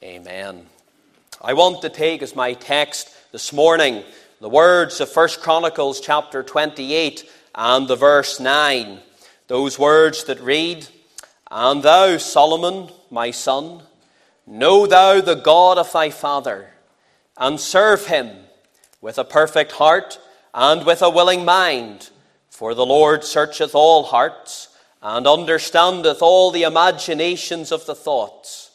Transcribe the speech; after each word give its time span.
Amen. 0.00 0.64
I 1.42 1.54
want 1.54 1.82
to 1.82 1.88
take 1.88 2.22
as 2.22 2.36
my 2.36 2.52
text 2.52 3.10
this 3.32 3.52
morning 3.52 4.04
the 4.40 4.48
words 4.48 5.00
of 5.00 5.10
1 5.12 5.28
Chronicles 5.40 6.00
chapter 6.00 6.44
28 6.44 7.28
and 7.56 7.88
the 7.88 7.96
verse 7.96 8.38
9. 8.38 9.00
Those 9.48 9.76
words 9.76 10.22
that 10.24 10.38
read, 10.38 10.86
And 11.50 11.82
thou, 11.82 12.16
Solomon, 12.18 12.90
my 13.10 13.32
son, 13.32 13.82
know 14.46 14.86
thou 14.86 15.20
the 15.20 15.34
God 15.34 15.78
of 15.78 15.92
thy 15.92 16.10
father, 16.10 16.70
and 17.36 17.58
serve 17.58 18.06
him 18.06 18.30
with 19.00 19.18
a 19.18 19.24
perfect 19.24 19.72
heart 19.72 20.20
and 20.54 20.86
with 20.86 21.02
a 21.02 21.10
willing 21.10 21.44
mind. 21.44 22.10
For 22.50 22.72
the 22.72 22.86
Lord 22.86 23.24
searcheth 23.24 23.74
all 23.74 24.04
hearts, 24.04 24.68
and 25.02 25.26
understandeth 25.26 26.22
all 26.22 26.52
the 26.52 26.62
imaginations 26.62 27.72
of 27.72 27.84
the 27.86 27.96
thoughts. 27.96 28.67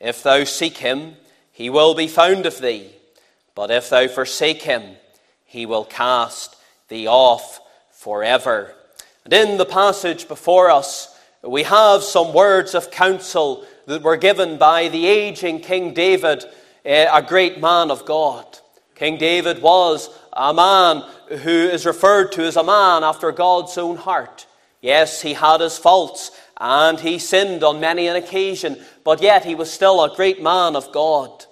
If 0.00 0.22
thou 0.22 0.44
seek 0.44 0.78
him, 0.78 1.16
he 1.52 1.70
will 1.70 1.94
be 1.94 2.08
found 2.08 2.46
of 2.46 2.60
thee. 2.60 2.90
But 3.54 3.70
if 3.70 3.88
thou 3.88 4.08
forsake 4.08 4.62
him, 4.62 4.96
he 5.46 5.64
will 5.64 5.84
cast 5.84 6.56
thee 6.88 7.06
off 7.06 7.60
forever. 7.92 8.74
And 9.24 9.32
in 9.32 9.56
the 9.56 9.64
passage 9.64 10.28
before 10.28 10.70
us, 10.70 11.18
we 11.42 11.62
have 11.62 12.02
some 12.02 12.34
words 12.34 12.74
of 12.74 12.90
counsel 12.90 13.64
that 13.86 14.02
were 14.02 14.16
given 14.16 14.58
by 14.58 14.88
the 14.88 15.06
aging 15.06 15.60
King 15.60 15.94
David, 15.94 16.44
eh, 16.84 17.08
a 17.10 17.22
great 17.22 17.60
man 17.60 17.90
of 17.90 18.04
God. 18.04 18.44
King 18.94 19.16
David 19.16 19.62
was 19.62 20.10
a 20.32 20.52
man 20.52 21.02
who 21.28 21.50
is 21.50 21.86
referred 21.86 22.32
to 22.32 22.42
as 22.42 22.56
a 22.56 22.64
man 22.64 23.04
after 23.04 23.32
God's 23.32 23.78
own 23.78 23.96
heart. 23.96 24.46
Yes, 24.80 25.22
he 25.22 25.32
had 25.32 25.60
his 25.60 25.78
faults 25.78 26.30
and 26.58 27.00
he 27.00 27.18
sinned 27.18 27.62
on 27.62 27.80
many 27.80 28.06
an 28.06 28.16
occasion, 28.16 28.78
but 29.04 29.20
yet 29.22 29.44
he 29.44 29.54
was 29.54 29.70
still 29.70 30.02
a 30.02 30.14
great 30.14 30.42
man 30.42 30.74
of 30.76 30.90
God. 30.92 31.44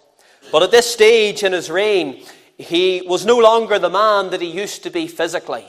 But 0.51 0.63
at 0.63 0.71
this 0.71 0.91
stage 0.91 1.43
in 1.43 1.53
his 1.53 1.71
reign, 1.71 2.25
he 2.57 3.03
was 3.07 3.27
no 3.27 3.39
longer 3.39 3.79
the 3.79 3.91
man 3.91 4.31
that 4.31 4.41
he 4.41 4.51
used 4.51 4.83
to 4.85 4.91
be 4.91 5.07
physically. 5.07 5.67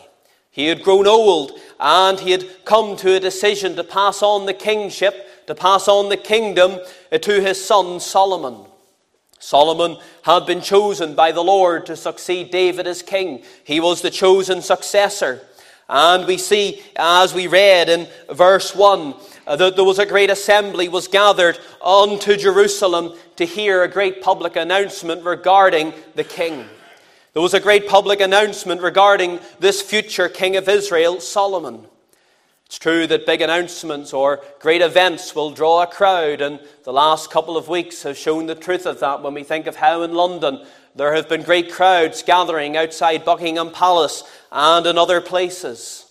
He 0.52 0.68
had 0.68 0.84
grown 0.84 1.08
old 1.08 1.60
and 1.80 2.20
he 2.20 2.32
had 2.32 2.64
come 2.64 2.96
to 2.98 3.16
a 3.16 3.20
decision 3.20 3.76
to 3.76 3.84
pass 3.84 4.22
on 4.22 4.46
the 4.46 4.54
kingship, 4.54 5.46
to 5.48 5.56
pass 5.56 5.88
on 5.88 6.08
the 6.10 6.18
kingdom 6.18 6.80
uh, 7.12 7.18
to 7.18 7.42
his 7.42 7.64
son 7.64 8.00
Solomon. 8.00 8.66
Solomon 9.38 9.98
had 10.24 10.46
been 10.46 10.62
chosen 10.62 11.14
by 11.14 11.32
the 11.32 11.44
Lord 11.44 11.86
to 11.88 11.96
succeed 11.96 12.52
David 12.52 12.88
as 12.88 13.02
king. 13.02 13.44
He 13.64 13.80
was 13.80 14.02
the 14.02 14.10
chosen 14.10 14.62
successor. 14.62 15.42
And 15.88 16.26
we 16.26 16.38
see, 16.38 16.82
as 16.96 17.34
we 17.34 17.48
read 17.48 17.90
in 17.90 18.08
verse 18.32 18.76
1, 18.76 19.14
uh, 19.46 19.56
that 19.56 19.76
there 19.76 19.86
was 19.86 20.00
a 20.00 20.06
great 20.06 20.32
assembly 20.32 20.90
was 20.90 21.08
gathered 21.08 21.60
unto 21.84 22.36
Jerusalem 22.36 23.14
to 23.36 23.46
hear 23.46 23.84
a 23.84 23.88
great 23.88 24.22
public 24.22 24.56
announcement 24.56 25.24
regarding 25.24 25.94
the 26.16 26.24
king. 26.24 26.66
There 27.34 27.42
was 27.42 27.54
a 27.54 27.60
great 27.60 27.88
public 27.88 28.22
announcement 28.22 28.82
regarding 28.82 29.40
this 29.60 29.82
future 29.82 30.30
king 30.30 30.56
of 30.56 30.68
Israel, 30.68 31.20
Solomon. 31.20 31.86
It's 32.66 32.80
true 32.80 33.06
that 33.08 33.28
big 33.28 33.42
announcements 33.42 34.12
or 34.12 34.42
great 34.60 34.82
events 34.82 35.36
will 35.36 35.52
draw 35.52 35.84
a 35.84 35.88
crowd, 35.88 36.42
and 36.42 36.60
the 36.84 36.94
last 36.94 37.30
couple 37.30 37.58
of 37.58 37.68
weeks 37.68 38.02
have 38.04 38.18
shown 38.18 38.48
the 38.48 38.56
truth 38.56 38.88
of 38.88 39.00
that 39.02 39.22
when 39.22 39.36
we 39.36 39.44
think 39.44 39.68
of 39.68 39.76
how 39.76 40.02
in 40.02 40.16
London 40.16 40.66
there 40.96 41.14
have 41.14 41.28
been 41.28 41.44
great 41.44 41.72
crowds 41.72 42.24
gathering 42.24 42.78
outside 42.78 43.26
Buckingham 43.26 43.72
Palace 43.72 44.24
and 44.52 44.88
in 44.88 44.98
other 44.98 45.20
places. 45.20 46.10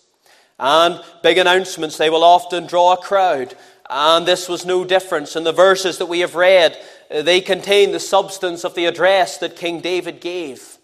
And 0.58 1.02
big 1.22 1.38
announcements, 1.38 1.96
they 1.96 2.10
will 2.10 2.22
often 2.22 2.66
draw 2.66 2.92
a 2.92 2.98
crowd. 2.98 3.56
And 3.88 4.26
this 4.26 4.48
was 4.48 4.66
no 4.66 4.84
difference. 4.84 5.36
In 5.36 5.44
the 5.44 5.52
verses 5.52 5.98
that 5.98 6.06
we 6.06 6.20
have 6.20 6.34
read, 6.34 6.76
uh, 7.10 7.22
they 7.22 7.40
contain 7.40 7.92
the 7.92 8.00
substance 8.00 8.64
of 8.64 8.74
the 8.74 8.84
address 8.84 9.38
that 9.38 9.56
King 9.56 9.80
David 9.80 10.20
gave. 10.20 10.78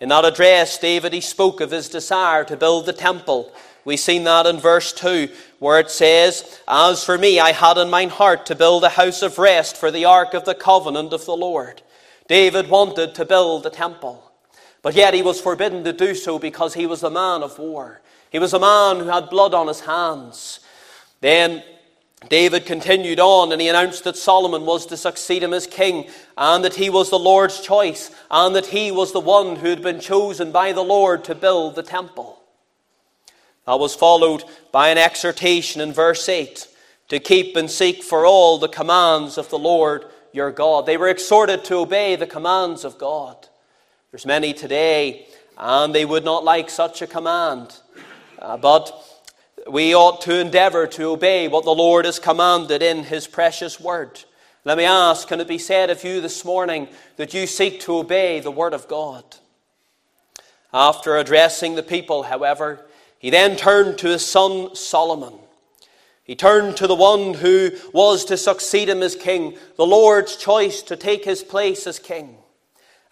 In 0.00 0.08
that 0.10 0.24
address, 0.24 0.78
David, 0.78 1.12
he 1.12 1.20
spoke 1.20 1.60
of 1.60 1.70
his 1.70 1.88
desire 1.88 2.44
to 2.44 2.56
build 2.56 2.86
the 2.86 2.92
temple. 2.92 3.52
We've 3.84 3.98
seen 3.98 4.24
that 4.24 4.46
in 4.46 4.58
verse 4.58 4.92
2, 4.92 5.28
where 5.58 5.78
it 5.78 5.90
says, 5.90 6.60
As 6.68 7.04
for 7.04 7.16
me, 7.16 7.40
I 7.40 7.52
had 7.52 7.78
in 7.78 7.88
mine 7.88 8.10
heart 8.10 8.46
to 8.46 8.54
build 8.54 8.84
a 8.84 8.90
house 8.90 9.22
of 9.22 9.38
rest 9.38 9.76
for 9.76 9.90
the 9.90 10.04
ark 10.04 10.34
of 10.34 10.44
the 10.44 10.54
covenant 10.54 11.12
of 11.12 11.24
the 11.24 11.36
Lord. 11.36 11.82
David 12.28 12.68
wanted 12.68 13.14
to 13.14 13.24
build 13.24 13.66
a 13.66 13.70
temple, 13.70 14.30
but 14.82 14.94
yet 14.94 15.14
he 15.14 15.22
was 15.22 15.40
forbidden 15.40 15.84
to 15.84 15.92
do 15.92 16.14
so 16.14 16.38
because 16.38 16.74
he 16.74 16.86
was 16.86 17.02
a 17.02 17.10
man 17.10 17.42
of 17.42 17.58
war. 17.58 18.00
He 18.30 18.38
was 18.38 18.52
a 18.52 18.58
man 18.58 18.98
who 18.98 19.06
had 19.06 19.30
blood 19.30 19.54
on 19.54 19.68
his 19.68 19.80
hands. 19.80 20.60
Then 21.20 21.62
David 22.28 22.66
continued 22.66 23.20
on 23.20 23.52
and 23.52 23.60
he 23.60 23.68
announced 23.68 24.04
that 24.04 24.16
Solomon 24.16 24.66
was 24.66 24.86
to 24.86 24.96
succeed 24.96 25.42
him 25.42 25.52
as 25.52 25.66
king 25.66 26.08
and 26.36 26.64
that 26.64 26.74
he 26.74 26.90
was 26.90 27.10
the 27.10 27.18
Lord's 27.18 27.60
choice 27.60 28.10
and 28.30 28.54
that 28.56 28.66
he 28.66 28.90
was 28.90 29.12
the 29.12 29.20
one 29.20 29.56
who 29.56 29.68
had 29.68 29.82
been 29.82 30.00
chosen 30.00 30.50
by 30.50 30.72
the 30.72 30.82
Lord 30.82 31.24
to 31.24 31.34
build 31.34 31.74
the 31.74 31.82
temple. 31.82 32.42
That 33.66 33.78
was 33.78 33.94
followed 33.94 34.44
by 34.72 34.88
an 34.88 34.98
exhortation 34.98 35.80
in 35.80 35.92
verse 35.92 36.28
8 36.28 36.68
to 37.08 37.20
keep 37.20 37.56
and 37.56 37.70
seek 37.70 38.02
for 38.02 38.26
all 38.26 38.58
the 38.58 38.68
commands 38.68 39.38
of 39.38 39.48
the 39.50 39.58
Lord 39.58 40.06
your 40.36 40.52
God. 40.52 40.86
They 40.86 40.98
were 40.98 41.08
exhorted 41.08 41.64
to 41.64 41.76
obey 41.76 42.14
the 42.14 42.26
commands 42.26 42.84
of 42.84 42.98
God. 42.98 43.48
There's 44.10 44.26
many 44.26 44.52
today, 44.52 45.26
and 45.56 45.94
they 45.94 46.04
would 46.04 46.24
not 46.24 46.44
like 46.44 46.68
such 46.68 47.00
a 47.00 47.06
command. 47.06 47.74
Uh, 48.38 48.58
but 48.58 48.92
we 49.68 49.94
ought 49.94 50.20
to 50.22 50.38
endeavor 50.38 50.86
to 50.86 51.04
obey 51.04 51.48
what 51.48 51.64
the 51.64 51.74
Lord 51.74 52.04
has 52.04 52.18
commanded 52.18 52.82
in 52.82 53.04
His 53.04 53.26
precious 53.26 53.80
word. 53.80 54.22
Let 54.64 54.78
me 54.78 54.84
ask 54.84 55.26
can 55.26 55.40
it 55.40 55.48
be 55.48 55.58
said 55.58 55.90
of 55.90 56.04
you 56.04 56.20
this 56.20 56.44
morning 56.44 56.88
that 57.16 57.32
you 57.32 57.46
seek 57.46 57.80
to 57.80 57.96
obey 57.96 58.40
the 58.40 58.50
word 58.50 58.74
of 58.74 58.88
God? 58.88 59.24
After 60.72 61.16
addressing 61.16 61.74
the 61.74 61.82
people, 61.82 62.24
however, 62.24 62.84
he 63.18 63.30
then 63.30 63.56
turned 63.56 63.98
to 63.98 64.08
his 64.08 64.26
son 64.26 64.74
Solomon. 64.74 65.38
He 66.26 66.34
turned 66.34 66.76
to 66.78 66.88
the 66.88 66.94
one 66.94 67.34
who 67.34 67.70
was 67.92 68.24
to 68.24 68.36
succeed 68.36 68.88
him 68.88 69.00
as 69.02 69.14
king, 69.14 69.56
the 69.76 69.86
Lord's 69.86 70.36
choice 70.36 70.82
to 70.82 70.96
take 70.96 71.24
his 71.24 71.44
place 71.44 71.86
as 71.86 72.00
king. 72.00 72.38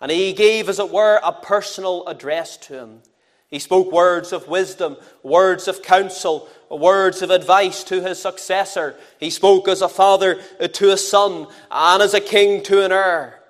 And 0.01 0.11
he 0.11 0.33
gave, 0.33 0.69
as 0.69 0.81
it 0.81 0.91
were, 0.91 1.21
a 1.23 1.33
personal 1.33 2.07
address 2.09 2.57
to 2.59 2.75
him. 2.75 3.03
He 3.49 3.61
spoke 3.61 3.93
words 3.93 4.33
of 4.33 4.49
wisdom, 4.49 4.97
words 5.23 5.69
of 5.69 5.81
counsel, 5.81 6.49
words 6.69 7.23
of 7.23 7.31
advice 7.31 7.85
to 7.85 8.03
his 8.03 8.21
successor. 8.21 8.97
He 9.21 9.31
spoke 9.31 9.69
as 9.69 9.81
a 9.81 9.89
father 9.89 10.43
to 10.61 10.91
a 10.91 10.97
son, 10.97 11.47
and 11.71 12.03
as 12.03 12.15
a 12.15 12.21
king 12.21 12.65
to 12.65 12.85
an 12.85 12.91
heir. 12.91 13.41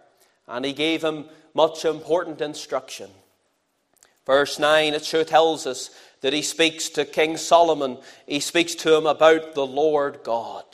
And 0.46 0.66
he 0.66 0.74
gave 0.74 1.02
him 1.02 1.24
much 1.54 1.86
important 1.86 2.42
instruction. 2.42 3.08
Verse 4.26 4.58
9, 4.58 4.92
it 4.92 5.04
sure 5.06 5.24
tells 5.24 5.66
us 5.66 5.90
that 6.24 6.32
he 6.32 6.40
speaks 6.40 6.88
to 6.88 7.04
King 7.04 7.36
Solomon, 7.36 7.98
he 8.26 8.40
speaks 8.40 8.74
to 8.76 8.96
him 8.96 9.04
about 9.04 9.54
the 9.54 9.66
Lord 9.66 10.20
God. 10.24 10.64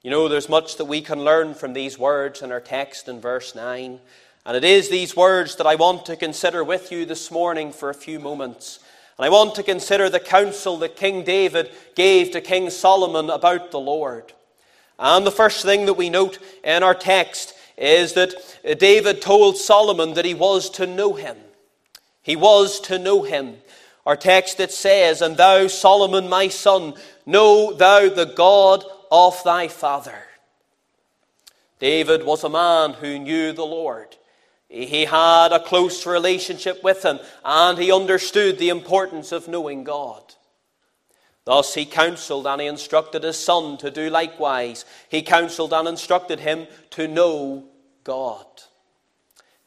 You 0.00 0.10
know, 0.10 0.28
there's 0.28 0.48
much 0.48 0.78
that 0.78 0.86
we 0.86 1.02
can 1.02 1.22
learn 1.22 1.52
from 1.52 1.74
these 1.74 1.98
words 1.98 2.40
in 2.40 2.50
our 2.50 2.58
text 2.58 3.06
in 3.06 3.20
verse 3.20 3.54
9. 3.54 4.00
And 4.46 4.56
it 4.56 4.64
is 4.64 4.88
these 4.88 5.14
words 5.14 5.56
that 5.56 5.66
I 5.66 5.74
want 5.74 6.06
to 6.06 6.16
consider 6.16 6.64
with 6.64 6.90
you 6.90 7.04
this 7.04 7.30
morning 7.30 7.70
for 7.70 7.90
a 7.90 7.94
few 7.94 8.18
moments. 8.18 8.78
And 9.18 9.26
I 9.26 9.28
want 9.28 9.56
to 9.56 9.62
consider 9.62 10.08
the 10.08 10.18
counsel 10.18 10.78
that 10.78 10.96
King 10.96 11.22
David 11.22 11.70
gave 11.94 12.30
to 12.30 12.40
King 12.40 12.70
Solomon 12.70 13.28
about 13.28 13.72
the 13.72 13.78
Lord. 13.78 14.32
And 14.98 15.26
the 15.26 15.30
first 15.30 15.66
thing 15.66 15.84
that 15.84 15.98
we 15.98 16.08
note 16.08 16.38
in 16.64 16.82
our 16.82 16.94
text 16.94 17.52
is 17.76 18.14
that 18.14 18.32
David 18.78 19.20
told 19.20 19.58
Solomon 19.58 20.14
that 20.14 20.24
he 20.24 20.32
was 20.32 20.70
to 20.70 20.86
know 20.86 21.12
him. 21.12 21.36
He 22.22 22.36
was 22.36 22.80
to 22.80 22.98
know 22.98 23.22
him. 23.22 23.56
Our 24.04 24.16
text 24.16 24.58
it 24.60 24.72
says, 24.72 25.22
And 25.22 25.36
thou, 25.36 25.68
Solomon, 25.68 26.28
my 26.28 26.48
son, 26.48 26.94
know 27.24 27.72
thou 27.72 28.08
the 28.08 28.26
God 28.26 28.84
of 29.10 29.42
thy 29.44 29.68
father. 29.68 30.18
David 31.78 32.24
was 32.24 32.44
a 32.44 32.48
man 32.48 32.94
who 32.94 33.18
knew 33.18 33.52
the 33.52 33.66
Lord. 33.66 34.16
He 34.68 35.04
had 35.04 35.52
a 35.52 35.60
close 35.60 36.06
relationship 36.06 36.82
with 36.82 37.04
him, 37.04 37.20
and 37.44 37.78
he 37.78 37.92
understood 37.92 38.58
the 38.58 38.70
importance 38.70 39.30
of 39.30 39.48
knowing 39.48 39.84
God. 39.84 40.22
Thus 41.44 41.74
he 41.74 41.84
counseled 41.84 42.46
and 42.46 42.60
he 42.60 42.68
instructed 42.68 43.24
his 43.24 43.36
son 43.36 43.76
to 43.78 43.90
do 43.90 44.08
likewise. 44.08 44.84
He 45.08 45.22
counseled 45.22 45.72
and 45.72 45.88
instructed 45.88 46.40
him 46.40 46.68
to 46.90 47.08
know 47.08 47.64
God. 48.04 48.46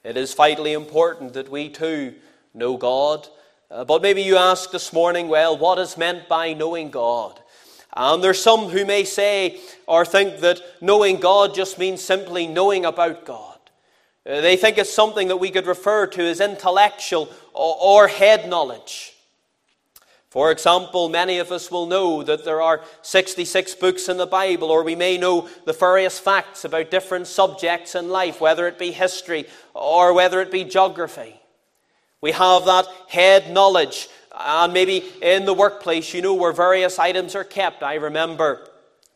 It 0.04 0.16
is 0.16 0.34
vitally 0.34 0.74
important 0.74 1.34
that 1.34 1.52
we 1.52 1.70
too 1.70 2.16
know 2.54 2.78
God 2.78 3.28
uh, 3.72 3.84
but 3.84 4.02
maybe 4.02 4.22
you 4.22 4.38
ask 4.38 4.72
this 4.72 4.94
morning, 4.94 5.28
well, 5.28 5.58
what 5.58 5.80
is 5.80 5.98
meant 5.98 6.28
by 6.28 6.54
knowing 6.54 6.92
God? 6.92 7.40
And 7.94 8.24
there's 8.24 8.42
some 8.42 8.70
who 8.70 8.86
may 8.86 9.06
say 9.06 9.60
or 9.88 10.06
think 10.06 10.40
that 10.42 10.62
knowing 10.82 11.20
God 11.20 11.56
just 11.56 11.80
means 11.80 12.04
simply 12.04 12.46
knowing 12.46 12.86
about 12.86 13.26
God. 13.26 13.58
Uh, 14.26 14.42
they 14.42 14.58
think 14.58 14.78
it's 14.78 14.94
something 14.94 15.30
that 15.30 15.38
we 15.38 15.52
could 15.52 15.68
refer 15.68 16.08
to 16.08 16.22
as 16.24 16.42
intellectual 16.42 17.30
or, 17.54 17.78
or 17.80 18.08
head 18.08 18.50
knowledge. 18.50 19.14
For 20.30 20.52
example, 20.52 21.08
many 21.08 21.38
of 21.38 21.52
us 21.54 21.72
will 21.72 21.86
know 21.86 22.22
that 22.22 22.44
there 22.44 22.62
are 22.62 22.82
66 23.04 23.76
books 23.76 24.10
in 24.10 24.18
the 24.18 24.28
Bible, 24.28 24.70
or 24.70 24.84
we 24.84 24.96
may 24.96 25.18
know 25.18 25.48
the 25.64 25.72
various 25.72 26.20
facts 26.20 26.66
about 26.66 26.92
different 26.92 27.28
subjects 27.28 27.96
in 27.96 28.10
life, 28.10 28.42
whether 28.42 28.68
it 28.68 28.78
be 28.78 28.92
history 28.92 29.46
or 29.74 30.14
whether 30.14 30.42
it 30.42 30.52
be 30.52 30.66
geography. 30.66 31.40
We 32.25 32.31
have 32.31 32.66
that 32.66 32.88
head 33.07 33.51
knowledge, 33.51 34.10
and 34.36 34.74
maybe 34.74 35.06
in 35.22 35.45
the 35.45 35.54
workplace, 35.54 36.12
you 36.12 36.24
know, 36.24 36.33
where 36.33 36.54
various 36.54 36.98
items 36.98 37.36
are 37.36 37.44
kept. 37.44 37.83
I 37.83 37.94
remember 37.98 38.68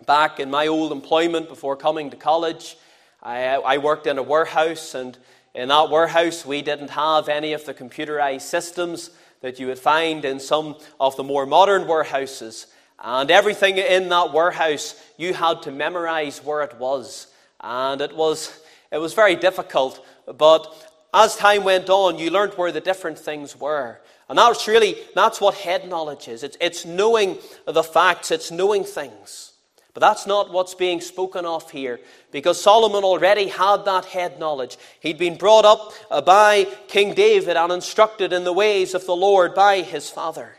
back 0.05 0.39
in 0.39 0.51
my 0.51 0.67
old 0.67 0.91
employment 0.91 1.49
before 1.49 1.75
coming 1.75 2.11
to 2.11 2.15
college, 2.15 2.77
I, 3.23 3.55
I 3.55 3.79
worked 3.79 4.05
in 4.05 4.19
a 4.19 4.21
warehouse, 4.21 4.93
and 4.93 5.17
in 5.55 5.69
that 5.69 5.89
warehouse, 5.89 6.45
we 6.45 6.61
didn't 6.61 6.91
have 6.91 7.29
any 7.29 7.53
of 7.53 7.65
the 7.65 7.73
computerized 7.73 8.41
systems 8.41 9.09
that 9.41 9.59
you 9.59 9.65
would 9.65 9.79
find 9.79 10.23
in 10.23 10.39
some 10.39 10.77
of 10.99 11.15
the 11.15 11.23
more 11.23 11.47
modern 11.47 11.87
warehouses. 11.87 12.67
And 12.99 13.31
everything 13.31 13.79
in 13.79 14.09
that 14.09 14.33
warehouse, 14.33 14.93
you 15.17 15.33
had 15.33 15.63
to 15.63 15.71
memorize 15.71 16.43
where 16.43 16.61
it 16.61 16.75
was. 16.77 17.25
And 17.59 18.01
it 18.01 18.15
was, 18.15 18.61
it 18.91 18.99
was 18.99 19.15
very 19.15 19.35
difficult. 19.35 20.05
But 20.27 20.88
as 21.13 21.35
time 21.35 21.63
went 21.63 21.89
on, 21.89 22.19
you 22.19 22.29
learned 22.29 22.53
where 22.53 22.71
the 22.71 22.81
different 22.81 23.17
things 23.17 23.59
were. 23.59 23.99
And 24.27 24.37
that's 24.37 24.67
really, 24.67 24.95
that's 25.15 25.41
what 25.41 25.55
head 25.55 25.89
knowledge 25.89 26.27
is. 26.27 26.43
It's, 26.43 26.57
it's 26.61 26.85
knowing 26.85 27.39
the 27.65 27.83
facts, 27.83 28.29
it's 28.31 28.51
knowing 28.51 28.83
things. 28.83 29.53
But 29.95 30.01
that's 30.01 30.27
not 30.27 30.51
what's 30.51 30.75
being 30.75 31.01
spoken 31.01 31.45
of 31.45 31.71
here, 31.71 31.99
because 32.31 32.61
Solomon 32.61 33.03
already 33.03 33.47
had 33.47 33.85
that 33.85 34.05
head 34.05 34.39
knowledge. 34.39 34.77
He'd 34.99 35.17
been 35.17 35.35
brought 35.35 35.65
up 35.65 35.93
uh, 36.11 36.21
by 36.21 36.67
King 36.87 37.15
David 37.15 37.57
and 37.57 37.71
instructed 37.71 38.31
in 38.31 38.43
the 38.43 38.53
ways 38.53 38.93
of 38.93 39.05
the 39.07 39.15
Lord 39.15 39.55
by 39.55 39.81
his 39.81 40.09
father. 40.09 40.57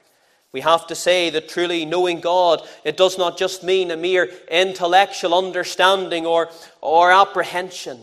We 0.52 0.62
have 0.62 0.88
to 0.88 0.96
say 0.96 1.30
that 1.30 1.48
truly 1.48 1.84
knowing 1.84 2.20
God, 2.20 2.66
it 2.82 2.96
does 2.96 3.16
not 3.16 3.38
just 3.38 3.62
mean 3.62 3.92
a 3.92 3.96
mere 3.96 4.28
intellectual 4.50 5.32
understanding 5.32 6.26
or, 6.26 6.50
or 6.80 7.12
apprehension, 7.12 8.00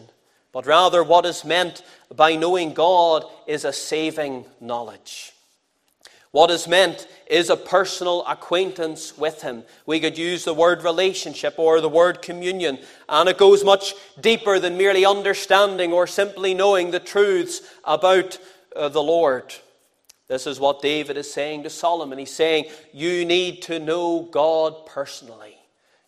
but 0.51 0.65
rather 0.65 1.03
what 1.03 1.25
is 1.25 1.45
meant 1.45 1.83
by 2.15 2.35
knowing 2.35 2.73
God 2.73 3.25
is 3.45 3.65
a 3.65 3.73
saving 3.73 4.45
knowledge. 4.59 5.33
What 6.31 6.51
is 6.51 6.67
meant 6.67 7.07
is 7.27 7.49
a 7.49 7.57
personal 7.57 8.25
acquaintance 8.25 9.17
with 9.17 9.41
Him. 9.41 9.63
We 9.85 9.99
could 9.99 10.17
use 10.17 10.43
the 10.43 10.53
word 10.53 10.83
relationship 10.83 11.55
or 11.57 11.81
the 11.81 11.89
word 11.89 12.21
communion, 12.21 12.79
and 13.09 13.29
it 13.29 13.37
goes 13.37 13.63
much 13.63 13.93
deeper 14.19 14.59
than 14.59 14.77
merely 14.77 15.05
understanding 15.05 15.93
or 15.93 16.05
simply 16.05 16.53
knowing 16.53 16.91
the 16.91 16.99
truths 16.99 17.61
about 17.83 18.37
uh, 18.75 18.89
the 18.89 19.01
Lord. 19.01 19.55
This 20.27 20.45
is 20.45 20.59
what 20.59 20.81
David 20.81 21.17
is 21.17 21.31
saying 21.31 21.63
to 21.63 21.69
Solomon. 21.69 22.19
He's 22.19 22.33
saying, 22.33 22.65
You 22.93 23.25
need 23.25 23.61
to 23.63 23.79
know 23.79 24.27
God 24.29 24.85
personally. 24.85 25.55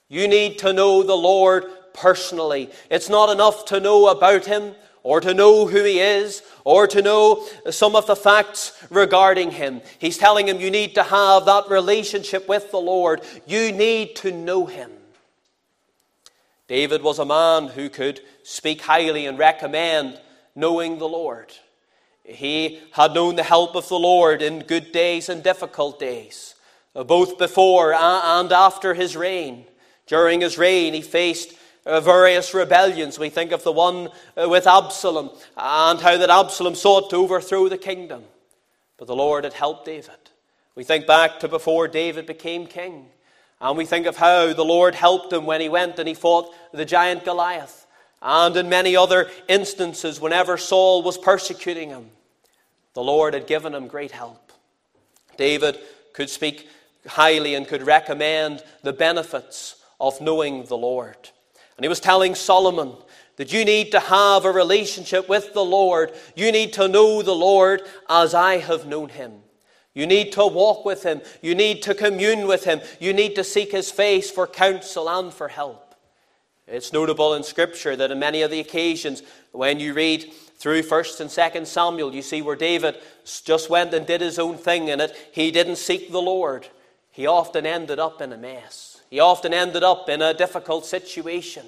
You 0.10 0.28
need 0.28 0.60
to 0.60 0.74
know 0.74 1.04
the 1.04 1.16
Lord 1.16 1.66
personally. 1.94 2.70
It's 2.90 3.10
not 3.10 3.30
enough 3.30 3.66
to 3.66 3.80
know 3.80 4.08
about 4.08 4.46
Him 4.46 4.76
or 5.04 5.22
to 5.22 5.34
know 5.34 5.66
who 5.66 5.84
he 5.84 6.00
is, 6.00 6.44
or 6.66 6.86
to 6.88 7.02
know 7.02 7.46
some 7.70 7.96
of 7.96 8.06
the 8.06 8.16
facts 8.16 8.74
regarding 8.90 9.52
him. 9.52 9.82
He's 9.98 10.18
telling 10.18 10.48
him 10.48 10.60
you 10.60 10.70
need 10.70 10.96
to 10.96 11.04
have 11.04 11.46
that 11.46 11.70
relationship 11.70 12.48
with 12.50 12.72
the 12.72 12.80
Lord. 12.80 13.22
You 13.48 13.72
need 13.72 14.16
to 14.18 14.32
know 14.32 14.66
him. 14.66 14.92
David 16.68 17.02
was 17.02 17.18
a 17.18 17.26
man 17.26 17.70
who 17.70 17.90
could 17.90 18.22
speak 18.44 18.82
highly 18.82 19.26
and 19.26 19.38
recommend 19.40 20.20
knowing 20.56 21.00
the 21.00 21.08
Lord. 21.08 21.54
He 22.24 22.80
had 22.92 23.16
known 23.16 23.36
the 23.38 23.44
help 23.44 23.76
of 23.76 23.88
the 23.90 23.98
Lord 23.98 24.42
in 24.42 24.60
good 24.60 24.92
days 24.92 25.30
and 25.30 25.42
difficult 25.42 25.98
days, 26.00 26.54
both 26.94 27.40
before 27.40 27.94
and 27.94 28.52
after 28.52 28.94
his 28.94 29.16
reign. 29.16 29.66
During 30.06 30.42
his 30.42 30.58
reign, 30.58 30.94
he 30.94 31.02
faced 31.02 31.56
various 32.02 32.54
rebellions. 32.54 33.18
We 33.18 33.30
think 33.30 33.52
of 33.52 33.64
the 33.64 33.72
one 33.72 34.10
uh, 34.38 34.48
with 34.48 34.68
Absalom 34.68 35.30
and 35.58 36.00
how 36.00 36.18
that 36.18 36.30
Absalom 36.30 36.76
sought 36.76 37.10
to 37.10 37.18
overthrow 37.18 37.68
the 37.68 37.78
kingdom. 37.78 38.24
But 38.98 39.08
the 39.08 39.16
Lord 39.16 39.44
had 39.44 39.54
helped 39.54 39.86
David. 39.86 40.16
We 40.76 40.84
think 40.84 41.08
back 41.08 41.40
to 41.40 41.48
before 41.48 41.88
David 41.88 42.26
became 42.26 42.68
king. 42.68 43.08
And 43.62 43.78
we 43.78 43.86
think 43.86 44.06
of 44.06 44.18
how 44.18 44.54
the 44.54 44.64
Lord 44.64 44.96
helped 44.96 45.34
him 45.34 45.46
when 45.46 45.62
he 45.62 45.70
went 45.70 46.00
and 46.00 46.08
he 46.08 46.14
fought 46.14 46.54
the 46.72 46.86
giant 46.86 47.26
Goliath. 47.26 47.86
And 48.22 48.56
in 48.56 48.70
many 48.70 48.96
other 48.96 49.30
instances, 49.48 50.22
whenever 50.22 50.58
Saul 50.58 51.04
was 51.04 51.18
persecuting 51.18 51.90
him, 51.90 52.12
the 52.94 53.04
Lord 53.04 53.34
had 53.34 53.48
given 53.48 53.74
him 53.74 53.88
great 53.88 54.12
help. 54.12 54.52
David 55.38 55.80
could 56.14 56.30
speak 56.30 56.68
highly 57.08 57.56
and 57.56 57.68
could 57.68 57.84
recommend 57.84 58.62
the 58.84 58.94
benefits 58.94 59.84
of 60.00 60.20
knowing 60.22 60.66
the 60.66 60.78
Lord. 60.78 61.30
And 61.80 61.86
he 61.86 61.88
was 61.88 62.02
telling 62.02 62.36
Solomon 62.36 62.92
that 63.38 63.54
you 63.54 63.64
need 63.64 63.94
to 63.94 64.02
have 64.02 64.44
a 64.44 64.52
relationship 64.52 65.30
with 65.30 65.54
the 65.54 65.64
Lord. 65.64 66.12
You 66.36 66.52
need 66.52 66.74
to 66.74 66.90
know 66.90 67.22
the 67.22 67.34
Lord 67.34 67.84
as 68.10 68.34
I 68.34 68.58
have 68.58 68.86
known 68.86 69.08
him. 69.08 69.32
You 69.94 70.06
need 70.06 70.34
to 70.34 70.46
walk 70.46 70.84
with 70.84 71.04
him. 71.04 71.22
You 71.42 71.56
need 71.56 71.82
to 71.84 71.96
commune 71.96 72.50
with 72.50 72.66
him. 72.66 72.82
You 73.00 73.14
need 73.14 73.36
to 73.36 73.46
seek 73.46 73.72
his 73.72 73.90
face 73.90 74.30
for 74.30 74.46
counsel 74.46 75.10
and 75.10 75.34
for 75.34 75.48
help. 75.48 75.96
It's 76.68 76.92
notable 76.92 77.34
in 77.36 77.44
Scripture 77.44 77.96
that 77.96 78.12
in 78.12 78.20
many 78.20 78.42
of 78.42 78.52
the 78.52 78.60
occasions 78.60 79.24
when 79.54 79.80
you 79.80 79.94
read 79.94 80.34
through 80.58 80.82
1st 80.82 81.22
and 81.22 81.30
2nd 81.30 81.66
Samuel, 81.66 82.14
you 82.14 82.22
see 82.22 82.42
where 82.42 82.58
David 82.58 82.98
just 83.46 83.70
went 83.70 83.94
and 83.94 84.06
did 84.06 84.20
his 84.20 84.38
own 84.38 84.58
thing 84.58 84.90
in 84.90 85.00
it. 85.00 85.16
He 85.32 85.50
didn't 85.50 85.78
seek 85.78 86.12
the 86.12 86.22
Lord. 86.22 86.68
He 87.10 87.26
often 87.26 87.66
ended 87.66 88.00
up 88.00 88.22
in 88.22 88.34
a 88.34 88.38
mess. 88.38 88.89
He 89.10 89.20
often 89.20 89.54
ended 89.54 89.84
up 89.84 90.08
in 90.10 90.22
a 90.22 90.34
difficult 90.34 90.86
situation. 90.86 91.66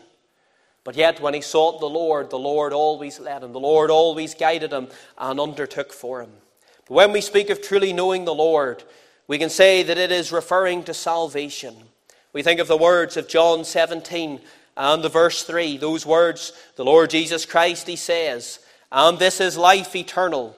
But 0.84 0.96
yet, 0.96 1.20
when 1.20 1.34
he 1.34 1.42
sought 1.42 1.80
the 1.80 1.90
Lord, 1.90 2.30
the 2.30 2.40
Lord 2.40 2.74
always 2.74 3.20
led 3.20 3.44
him. 3.44 3.54
The 3.54 3.60
Lord 3.60 3.92
always 3.92 4.34
guided 4.34 4.72
him 4.72 4.88
and 5.18 5.40
undertook 5.40 5.94
for 5.94 6.22
him. 6.22 6.32
But 6.88 6.96
when 6.96 7.12
we 7.12 7.22
speak 7.22 7.50
of 7.50 7.62
truly 7.62 7.94
knowing 7.94 8.26
the 8.26 8.34
Lord, 8.34 8.84
we 9.28 9.38
can 9.38 9.50
say 9.50 9.84
that 9.84 9.98
it 9.98 10.12
is 10.12 10.32
referring 10.32 10.84
to 10.84 10.94
salvation. 10.94 11.76
We 12.34 12.44
think 12.44 12.60
of 12.60 12.68
the 12.68 12.78
words 12.78 13.18
of 13.18 13.28
John 13.28 13.64
17 13.64 14.42
and 14.78 15.04
the 15.04 15.10
verse 15.10 15.44
3. 15.44 15.78
Those 15.78 16.06
words, 16.06 16.54
the 16.76 16.86
Lord 16.86 17.10
Jesus 17.10 17.46
Christ, 17.46 17.88
he 17.88 17.96
says, 17.96 18.60
And 18.92 19.20
this 19.20 19.40
is 19.40 19.58
life 19.58 19.96
eternal, 19.96 20.58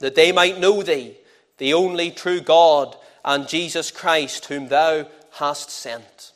that 0.00 0.14
they 0.14 0.32
might 0.32 0.60
know 0.60 0.82
thee, 0.82 1.16
the 1.58 1.74
only 1.74 2.10
true 2.10 2.40
God, 2.40 2.96
and 3.24 3.48
Jesus 3.48 3.90
Christ, 3.90 4.46
whom 4.46 4.68
thou 4.68 5.06
hast 5.38 5.70
sent. 5.70 6.32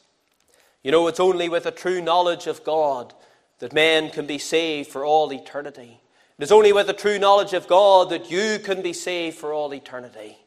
You 0.82 0.92
know, 0.92 1.06
it's 1.08 1.20
only 1.20 1.48
with 1.48 1.66
a 1.66 1.70
true 1.70 2.00
knowledge 2.00 2.46
of 2.46 2.64
God 2.64 3.12
that 3.58 3.72
men 3.72 4.10
can 4.10 4.26
be 4.26 4.38
saved 4.38 4.88
for 4.88 5.04
all 5.04 5.32
eternity. 5.32 6.00
It 6.38 6.44
is 6.44 6.52
only 6.52 6.72
with 6.72 6.88
a 6.88 6.94
true 6.94 7.18
knowledge 7.18 7.52
of 7.52 7.68
God 7.68 8.10
that 8.10 8.30
you 8.30 8.58
can 8.58 8.80
be 8.80 8.94
saved 8.94 9.36
for 9.36 9.52
all 9.52 9.74
eternity. 9.74 10.38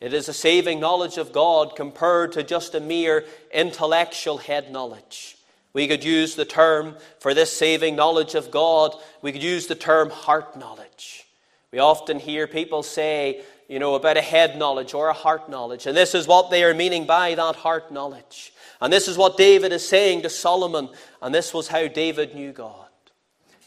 It 0.00 0.12
is 0.12 0.28
a 0.28 0.34
saving 0.34 0.80
knowledge 0.80 1.16
of 1.16 1.32
God 1.32 1.76
compared 1.76 2.32
to 2.32 2.42
just 2.42 2.74
a 2.74 2.80
mere 2.80 3.24
intellectual 3.52 4.36
head 4.36 4.70
knowledge. 4.70 5.38
We 5.72 5.88
could 5.88 6.04
use 6.04 6.34
the 6.34 6.44
term 6.44 6.96
for 7.20 7.32
this 7.32 7.50
saving 7.50 7.96
knowledge 7.96 8.34
of 8.34 8.50
God, 8.50 8.94
we 9.22 9.32
could 9.32 9.42
use 9.42 9.66
the 9.66 9.74
term 9.74 10.10
heart 10.10 10.58
knowledge. 10.58 11.26
We 11.72 11.78
often 11.78 12.20
hear 12.20 12.46
people 12.46 12.82
say, 12.82 13.42
you 13.68 13.78
know, 13.78 13.94
about 13.94 14.16
a 14.16 14.22
head 14.22 14.58
knowledge 14.58 14.94
or 14.94 15.08
a 15.08 15.14
heart 15.14 15.48
knowledge. 15.48 15.86
And 15.86 15.96
this 15.96 16.14
is 16.14 16.26
what 16.26 16.50
they 16.50 16.64
are 16.64 16.74
meaning 16.74 17.06
by 17.06 17.34
that 17.34 17.56
heart 17.56 17.90
knowledge. 17.90 18.52
And 18.80 18.92
this 18.92 19.08
is 19.08 19.16
what 19.16 19.36
David 19.36 19.72
is 19.72 19.86
saying 19.86 20.22
to 20.22 20.30
Solomon. 20.30 20.90
And 21.22 21.34
this 21.34 21.54
was 21.54 21.68
how 21.68 21.88
David 21.88 22.34
knew 22.34 22.52
God. 22.52 22.88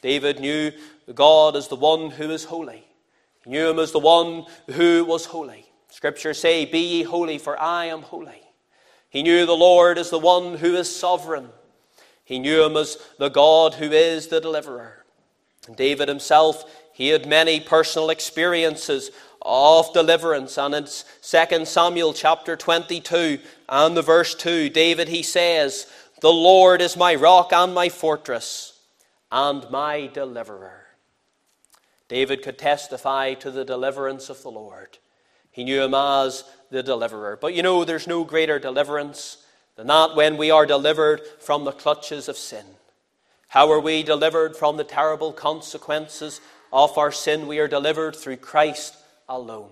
David 0.01 0.39
knew 0.39 0.72
God 1.13 1.56
as 1.56 1.68
the 1.68 1.75
one 1.75 2.12
who 2.12 2.30
is 2.30 2.46
holy. 2.46 2.86
He 3.44 3.50
knew 3.50 3.70
him 3.70 3.80
as 3.80 3.92
the 3.92 4.00
one 4.00 4.46
who 4.72 5.06
was 5.06 5.25
holy. 5.25 5.66
Scriptures 5.89 6.39
say, 6.39 6.66
Be 6.66 6.80
ye 6.80 7.04
holy, 7.04 7.38
for 7.38 7.60
I 7.60 7.86
am 7.86 8.04
holy. 8.04 8.42
He 9.10 9.24
knew 9.24 9.46
the 9.46 9.54
Lord 9.54 9.98
as 9.98 10.10
the 10.10 10.20
one 10.20 10.58
who 10.58 10.75
is 10.75 10.94
sovereign. 10.94 11.50
He 12.24 12.39
knew 12.39 12.63
him 12.63 12.75
as 12.75 12.98
the 13.18 13.30
God 13.30 13.75
who 13.75 13.92
is 13.92 14.27
the 14.27 14.42
deliverer. 14.42 15.06
And 15.66 15.75
David 15.75 16.08
himself, 16.08 16.63
he 16.94 17.08
had 17.08 17.25
many 17.25 17.60
personal 17.60 18.10
experiences 18.10 19.12
of 19.48 19.94
deliverance. 19.94 20.58
And 20.58 20.75
in 20.75 20.84
2 20.86 21.66
Samuel 21.66 22.13
chapter 22.13 22.56
22 22.56 23.39
and 23.70 23.96
the 23.96 24.01
verse 24.01 24.36
2, 24.36 24.70
David 24.70 25.08
he 25.08 25.24
says, 25.24 25.88
The 26.22 26.32
Lord 26.32 26.82
is 26.82 26.98
my 26.98 27.16
rock 27.16 27.54
and 27.54 27.74
my 27.74 27.89
fortress 27.89 28.80
and 29.32 29.70
my 29.72 30.08
deliverer. 30.08 30.86
David 32.10 32.44
could 32.44 32.58
testify 32.58 33.34
to 33.36 33.50
the 33.50 33.66
deliverance 33.66 34.30
of 34.30 34.44
the 34.44 34.51
Lord. 34.51 34.98
He 35.50 35.63
knew 35.63 35.82
him 35.82 35.94
as 35.94 36.44
the 36.70 36.84
deliverer. 36.84 37.38
But 37.39 37.54
you 37.54 37.63
know, 37.63 37.84
there's 37.84 38.08
no 38.08 38.24
greater 38.24 38.60
deliverance 38.60 39.46
than 39.75 39.88
that 39.88 40.16
when 40.16 40.38
we 40.38 40.51
are 40.51 40.66
delivered 40.66 41.22
from 41.39 41.63
the 41.63 41.72
clutches 41.72 42.27
of 42.27 42.38
sin. 42.38 42.66
How 43.50 43.72
are 43.72 43.80
we 43.80 44.04
delivered 44.04 44.58
from 44.58 44.75
the 44.75 44.84
terrible 44.84 45.32
consequences 45.32 46.42
of 46.72 46.98
our 46.98 47.12
sin? 47.12 47.48
We 47.48 47.60
are 47.60 47.68
delivered 47.68 48.16
through 48.16 48.38
Christ 48.38 48.98
alone. 49.30 49.70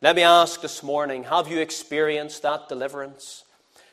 Let 0.00 0.16
me 0.16 0.22
ask 0.22 0.60
this 0.60 0.82
morning 0.82 1.24
have 1.24 1.48
you 1.48 1.58
experienced 1.60 2.42
that 2.42 2.68
deliverance? 2.68 3.44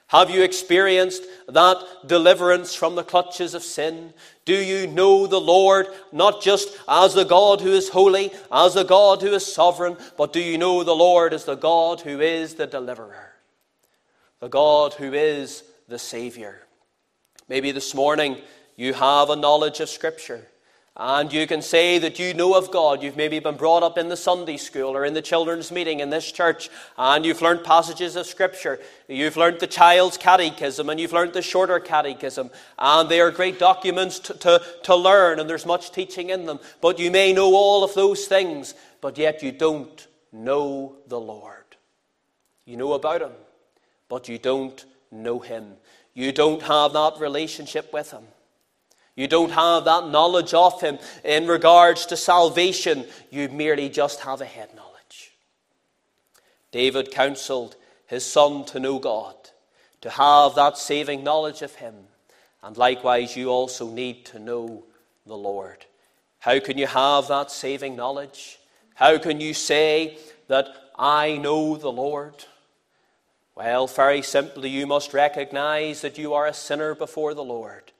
Have 0.08 0.30
you 0.30 0.44
experienced 0.44 1.24
that 1.48 1.78
deliverance 2.06 2.76
from 2.76 2.94
the 2.94 3.04
clutches 3.04 3.56
of 3.56 3.64
sin? 3.64 4.14
Do 4.46 4.54
you 4.54 4.86
know 4.86 5.26
the 5.26 5.42
Lord 5.42 5.88
not 6.12 6.44
just 6.44 6.78
as 6.88 7.16
the 7.16 7.24
God 7.24 7.60
who 7.60 7.72
is 7.72 7.90
holy, 7.90 8.32
as 8.52 8.76
the 8.76 8.84
God 8.84 9.24
who 9.24 9.34
is 9.34 9.52
sovereign, 9.52 9.98
but 10.16 10.32
do 10.32 10.40
you 10.40 10.60
know 10.60 10.84
the 10.84 10.96
Lord 10.96 11.34
as 11.34 11.46
the 11.46 11.56
God 11.56 12.02
who 12.02 12.22
is 12.22 12.54
the 12.54 12.68
deliverer, 12.68 13.34
the 14.40 14.48
God 14.48 14.94
who 14.94 15.12
is 15.14 15.64
the 15.88 15.98
Savior? 15.98 16.62
Maybe 17.50 17.72
this 17.72 17.96
morning 17.96 18.38
you 18.76 18.94
have 18.94 19.32
a 19.32 19.36
knowledge 19.36 19.80
of 19.80 19.90
Scripture. 19.90 20.46
And 20.98 21.34
you 21.34 21.46
can 21.46 21.62
say 21.62 21.98
that 22.00 22.20
you 22.20 22.34
know 22.34 22.56
of 22.56 22.72
God. 22.72 23.04
You've 23.04 23.18
maybe 23.18 23.40
been 23.40 23.58
brought 23.58 23.84
up 23.84 23.98
in 23.98 24.08
the 24.08 24.16
Sunday 24.16 24.56
school 24.56 24.96
or 24.96 25.04
in 25.04 25.14
the 25.14 25.22
children's 25.22 25.70
meeting 25.70 26.00
in 26.00 26.10
this 26.10 26.32
church, 26.32 26.70
and 26.98 27.26
you've 27.26 27.42
learned 27.42 27.66
passages 27.66 28.16
of 28.16 28.26
Scripture. 28.26 28.80
You've 29.10 29.36
learned 29.36 29.60
the 29.60 29.68
child's 29.68 30.18
catechism, 30.18 30.90
and 30.90 30.98
you've 30.98 31.12
learned 31.12 31.34
the 31.34 31.42
shorter 31.42 31.82
catechism. 31.82 32.50
And 32.80 33.10
they 33.10 33.20
are 33.20 33.30
great 33.30 33.60
documents 33.60 34.20
to, 34.20 34.36
to, 34.36 34.62
to 34.84 34.96
learn, 34.96 35.42
and 35.42 35.50
there's 35.50 35.66
much 35.66 35.92
teaching 35.92 36.30
in 36.30 36.46
them. 36.46 36.60
But 36.80 36.98
you 36.98 37.12
may 37.12 37.34
know 37.34 37.54
all 37.56 37.84
of 37.84 37.94
those 37.94 38.28
things, 38.28 38.74
but 39.02 39.18
yet 39.18 39.44
you 39.44 39.52
don't 39.52 40.08
know 40.32 40.96
the 41.08 41.20
Lord. 41.20 41.76
You 42.66 42.78
know 42.78 42.94
about 42.94 43.22
Him, 43.22 43.34
but 44.08 44.30
you 44.30 44.38
don't 44.38 44.86
know 45.12 45.40
Him. 45.40 45.74
You 46.14 46.32
don't 46.32 46.62
have 46.62 46.94
that 46.94 47.20
relationship 47.20 47.92
with 47.92 48.12
Him. 48.12 48.24
You 49.16 49.28
don't 49.28 49.52
have 49.52 49.86
that 49.86 50.10
knowledge 50.10 50.54
of 50.54 50.82
Him 50.82 51.00
in 51.24 51.48
regards 51.48 52.06
to 52.08 52.18
salvation. 52.18 53.06
You 53.32 53.50
merely 53.50 53.90
just 53.90 54.22
have 54.22 54.42
a 54.42 54.46
head 54.46 54.76
knowledge. 54.76 55.32
David 56.72 57.12
counseled 57.12 57.76
his 58.08 58.26
son 58.26 58.66
to 58.66 58.80
know 58.80 59.00
God, 59.00 59.36
to 60.02 60.10
have 60.10 60.56
that 60.56 60.78
saving 60.78 61.24
knowledge 61.24 61.62
of 61.62 61.76
Him. 61.76 61.96
And 62.64 62.78
likewise, 62.78 63.36
you 63.36 63.50
also 63.50 63.90
need 63.90 64.26
to 64.28 64.40
know 64.40 64.84
the 65.26 65.38
Lord. 65.38 65.86
How 66.40 66.60
can 66.60 66.78
you 66.78 66.88
have 66.88 67.28
that 67.28 67.52
saving 67.52 67.96
knowledge? 67.96 68.60
How 68.96 69.18
can 69.18 69.42
you 69.42 69.54
say 69.54 70.18
that 70.48 70.68
I 70.98 71.38
know 71.38 71.78
the 71.78 71.92
Lord? 71.92 72.46
Well, 73.56 73.88
very 73.88 74.22
simply, 74.22 74.70
you 74.70 74.86
must 74.86 75.14
recognize 75.14 76.02
that 76.02 76.18
you 76.18 76.34
are 76.34 76.46
a 76.46 76.54
sinner 76.54 76.94
before 76.94 77.34
the 77.34 77.44
Lord. 77.44 77.92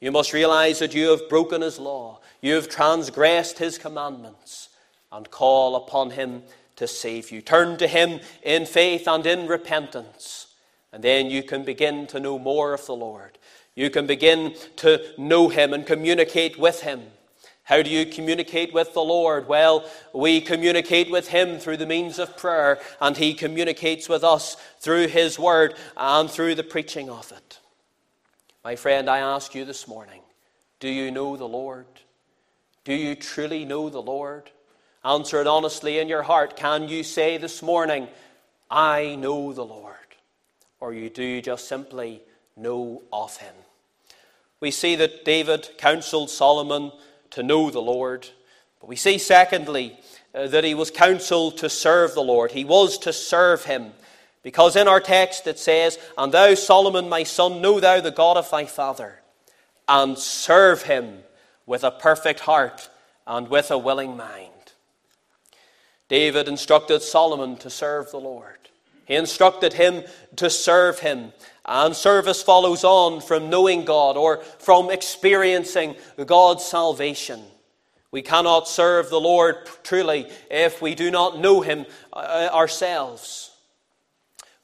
You 0.00 0.12
must 0.12 0.32
realize 0.32 0.78
that 0.78 0.94
you 0.94 1.10
have 1.10 1.28
broken 1.28 1.62
his 1.62 1.78
law, 1.78 2.20
you 2.40 2.54
have 2.54 2.68
transgressed 2.68 3.58
his 3.58 3.78
commandments, 3.78 4.68
and 5.10 5.30
call 5.30 5.74
upon 5.74 6.10
him 6.10 6.42
to 6.76 6.86
save 6.86 7.32
you. 7.32 7.42
Turn 7.42 7.76
to 7.78 7.88
him 7.88 8.20
in 8.42 8.66
faith 8.66 9.08
and 9.08 9.26
in 9.26 9.48
repentance, 9.48 10.54
and 10.92 11.02
then 11.02 11.30
you 11.30 11.42
can 11.42 11.64
begin 11.64 12.06
to 12.08 12.20
know 12.20 12.38
more 12.38 12.74
of 12.74 12.86
the 12.86 12.94
Lord. 12.94 13.38
You 13.74 13.90
can 13.90 14.06
begin 14.06 14.54
to 14.76 15.02
know 15.18 15.48
him 15.48 15.72
and 15.72 15.84
communicate 15.84 16.58
with 16.58 16.82
him. 16.82 17.02
How 17.68 17.82
do 17.82 17.90
you 17.90 18.06
communicate 18.06 18.72
with 18.72 18.94
the 18.94 19.02
Lord? 19.02 19.46
Well, 19.46 19.84
we 20.14 20.40
communicate 20.40 21.10
with 21.10 21.28
Him 21.28 21.58
through 21.58 21.76
the 21.76 21.84
means 21.84 22.18
of 22.18 22.34
prayer, 22.34 22.80
and 22.98 23.14
He 23.14 23.34
communicates 23.34 24.08
with 24.08 24.24
us 24.24 24.56
through 24.80 25.08
His 25.08 25.38
Word 25.38 25.74
and 25.94 26.30
through 26.30 26.54
the 26.54 26.62
preaching 26.62 27.10
of 27.10 27.30
it. 27.30 27.58
My 28.68 28.76
friend, 28.76 29.08
I 29.08 29.20
ask 29.20 29.54
you 29.54 29.64
this 29.64 29.88
morning 29.88 30.20
do 30.78 30.90
you 30.90 31.10
know 31.10 31.38
the 31.38 31.48
Lord? 31.48 31.86
Do 32.84 32.92
you 32.92 33.14
truly 33.14 33.64
know 33.64 33.88
the 33.88 34.02
Lord? 34.02 34.50
Answer 35.02 35.40
it 35.40 35.46
honestly 35.46 35.98
in 35.98 36.06
your 36.06 36.22
heart. 36.22 36.54
Can 36.54 36.86
you 36.86 37.02
say 37.02 37.38
this 37.38 37.62
morning, 37.62 38.08
I 38.70 39.14
know 39.14 39.54
the 39.54 39.64
Lord? 39.64 39.94
Or 40.80 40.92
you 40.92 41.08
do 41.08 41.22
you 41.22 41.40
just 41.40 41.66
simply 41.66 42.20
know 42.58 43.04
of 43.10 43.38
him? 43.38 43.54
We 44.60 44.70
see 44.70 44.96
that 44.96 45.24
David 45.24 45.70
counseled 45.78 46.28
Solomon 46.28 46.92
to 47.30 47.42
know 47.42 47.70
the 47.70 47.80
Lord. 47.80 48.28
But 48.80 48.88
we 48.88 48.96
see, 48.96 49.16
secondly, 49.16 49.98
uh, 50.34 50.46
that 50.48 50.64
he 50.64 50.74
was 50.74 50.90
counseled 50.90 51.56
to 51.56 51.70
serve 51.70 52.12
the 52.12 52.20
Lord. 52.20 52.52
He 52.52 52.66
was 52.66 52.98
to 52.98 53.14
serve 53.14 53.64
him. 53.64 53.94
Because 54.48 54.76
in 54.76 54.88
our 54.88 54.98
text 54.98 55.46
it 55.46 55.58
says, 55.58 55.98
And 56.16 56.32
thou, 56.32 56.54
Solomon, 56.54 57.10
my 57.10 57.22
son, 57.22 57.60
know 57.60 57.80
thou 57.80 58.00
the 58.00 58.10
God 58.10 58.38
of 58.38 58.50
thy 58.50 58.64
father, 58.64 59.20
and 59.86 60.16
serve 60.16 60.84
him 60.84 61.18
with 61.66 61.84
a 61.84 61.90
perfect 61.90 62.40
heart 62.40 62.88
and 63.26 63.50
with 63.50 63.70
a 63.70 63.76
willing 63.76 64.16
mind. 64.16 64.72
David 66.08 66.48
instructed 66.48 67.02
Solomon 67.02 67.58
to 67.58 67.68
serve 67.68 68.10
the 68.10 68.20
Lord. 68.20 68.70
He 69.04 69.16
instructed 69.16 69.74
him 69.74 70.04
to 70.36 70.48
serve 70.48 71.00
him. 71.00 71.34
And 71.66 71.94
service 71.94 72.42
follows 72.42 72.84
on 72.84 73.20
from 73.20 73.50
knowing 73.50 73.84
God 73.84 74.16
or 74.16 74.38
from 74.60 74.90
experiencing 74.90 75.94
God's 76.24 76.64
salvation. 76.64 77.42
We 78.12 78.22
cannot 78.22 78.66
serve 78.66 79.10
the 79.10 79.20
Lord 79.20 79.56
truly 79.82 80.30
if 80.50 80.80
we 80.80 80.94
do 80.94 81.10
not 81.10 81.38
know 81.38 81.60
Him 81.60 81.84
uh, 82.14 82.48
ourselves. 82.50 83.47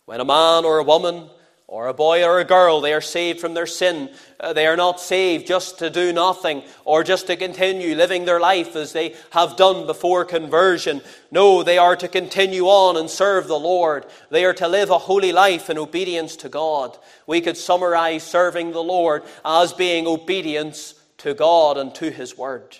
When 0.06 0.20
a 0.20 0.24
man 0.24 0.64
or 0.64 0.78
a 0.78 0.84
woman 0.84 1.30
or 1.66 1.88
a 1.88 1.94
boy 1.94 2.22
or 2.22 2.38
a 2.38 2.44
girl, 2.44 2.80
they 2.80 2.92
are 2.92 3.00
saved 3.00 3.40
from 3.40 3.54
their 3.54 3.66
sin. 3.66 4.10
Uh, 4.38 4.52
they 4.52 4.66
are 4.66 4.76
not 4.76 5.00
saved 5.00 5.46
just 5.46 5.78
to 5.78 5.88
do 5.88 6.12
nothing 6.12 6.62
or 6.84 7.02
just 7.02 7.26
to 7.26 7.36
continue 7.36 7.96
living 7.96 8.26
their 8.26 8.38
life 8.38 8.76
as 8.76 8.92
they 8.92 9.14
have 9.30 9.56
done 9.56 9.86
before 9.86 10.26
conversion. 10.26 11.00
No, 11.30 11.62
they 11.62 11.78
are 11.78 11.96
to 11.96 12.06
continue 12.06 12.66
on 12.66 12.98
and 12.98 13.08
serve 13.08 13.48
the 13.48 13.58
Lord. 13.58 14.04
They 14.30 14.44
are 14.44 14.52
to 14.54 14.68
live 14.68 14.90
a 14.90 14.98
holy 14.98 15.32
life 15.32 15.70
in 15.70 15.78
obedience 15.78 16.36
to 16.36 16.50
God. 16.50 16.98
We 17.26 17.40
could 17.40 17.56
summarize 17.56 18.24
serving 18.24 18.72
the 18.72 18.82
Lord 18.82 19.22
as 19.42 19.72
being 19.72 20.06
obedience 20.06 20.94
to 21.18 21.32
God 21.32 21.78
and 21.78 21.94
to 21.94 22.10
His 22.10 22.36
Word. 22.36 22.76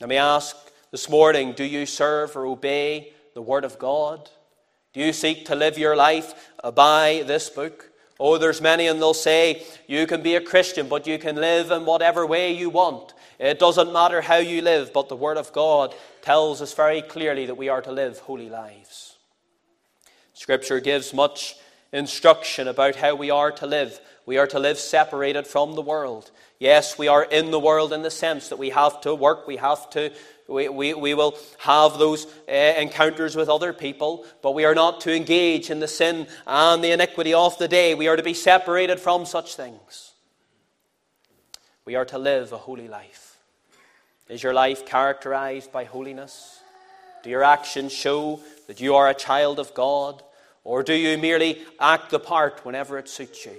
Let 0.00 0.08
me 0.08 0.16
ask 0.16 0.56
this 0.90 1.10
morning 1.10 1.52
do 1.52 1.64
you 1.64 1.84
serve 1.84 2.34
or 2.34 2.46
obey 2.46 3.12
the 3.34 3.42
Word 3.42 3.66
of 3.66 3.78
God? 3.78 4.30
Do 4.92 5.00
you 5.00 5.12
seek 5.12 5.46
to 5.46 5.54
live 5.54 5.78
your 5.78 5.94
life 5.94 6.50
by 6.74 7.22
this 7.26 7.48
book? 7.48 7.90
Oh, 8.18 8.38
there's 8.38 8.60
many, 8.60 8.86
and 8.88 9.00
they'll 9.00 9.14
say, 9.14 9.64
You 9.86 10.06
can 10.06 10.22
be 10.22 10.34
a 10.34 10.40
Christian, 10.40 10.88
but 10.88 11.06
you 11.06 11.18
can 11.18 11.36
live 11.36 11.70
in 11.70 11.86
whatever 11.86 12.26
way 12.26 12.52
you 12.52 12.70
want. 12.70 13.14
It 13.38 13.58
doesn't 13.58 13.92
matter 13.92 14.20
how 14.20 14.36
you 14.36 14.60
live, 14.60 14.92
but 14.92 15.08
the 15.08 15.16
Word 15.16 15.38
of 15.38 15.52
God 15.52 15.94
tells 16.20 16.60
us 16.60 16.74
very 16.74 17.00
clearly 17.00 17.46
that 17.46 17.54
we 17.56 17.68
are 17.68 17.80
to 17.80 17.92
live 17.92 18.18
holy 18.18 18.50
lives. 18.50 19.16
Scripture 20.34 20.80
gives 20.80 21.14
much 21.14 21.56
instruction 21.92 22.68
about 22.68 22.96
how 22.96 23.14
we 23.14 23.30
are 23.30 23.52
to 23.52 23.66
live. 23.66 24.00
We 24.26 24.38
are 24.38 24.46
to 24.48 24.58
live 24.58 24.78
separated 24.78 25.46
from 25.46 25.74
the 25.74 25.82
world. 25.82 26.30
Yes, 26.58 26.98
we 26.98 27.08
are 27.08 27.24
in 27.24 27.50
the 27.50 27.60
world 27.60 27.92
in 27.92 28.02
the 28.02 28.10
sense 28.10 28.48
that 28.48 28.58
we 28.58 28.70
have 28.70 29.00
to 29.02 29.14
work, 29.14 29.46
we 29.46 29.56
have 29.56 29.88
to 29.90 30.12
we, 30.50 30.68
we, 30.68 30.94
we 30.94 31.14
will 31.14 31.38
have 31.58 31.98
those 31.98 32.26
uh, 32.48 32.52
encounters 32.52 33.36
with 33.36 33.48
other 33.48 33.72
people, 33.72 34.24
but 34.42 34.52
we 34.52 34.64
are 34.64 34.74
not 34.74 35.00
to 35.02 35.14
engage 35.14 35.70
in 35.70 35.80
the 35.80 35.88
sin 35.88 36.26
and 36.46 36.82
the 36.82 36.90
iniquity 36.90 37.32
of 37.32 37.56
the 37.58 37.68
day. 37.68 37.94
We 37.94 38.08
are 38.08 38.16
to 38.16 38.22
be 38.22 38.34
separated 38.34 38.98
from 38.98 39.26
such 39.26 39.54
things. 39.54 40.12
We 41.84 41.94
are 41.94 42.04
to 42.06 42.18
live 42.18 42.52
a 42.52 42.58
holy 42.58 42.88
life. 42.88 43.36
Is 44.28 44.42
your 44.42 44.52
life 44.52 44.84
characterized 44.84 45.72
by 45.72 45.84
holiness? 45.84 46.60
Do 47.22 47.30
your 47.30 47.44
actions 47.44 47.92
show 47.92 48.40
that 48.66 48.80
you 48.80 48.96
are 48.96 49.08
a 49.08 49.14
child 49.14 49.58
of 49.58 49.72
God? 49.74 50.22
Or 50.64 50.82
do 50.82 50.94
you 50.94 51.16
merely 51.16 51.62
act 51.78 52.10
the 52.10 52.20
part 52.20 52.64
whenever 52.64 52.98
it 52.98 53.08
suits 53.08 53.44
you? 53.44 53.56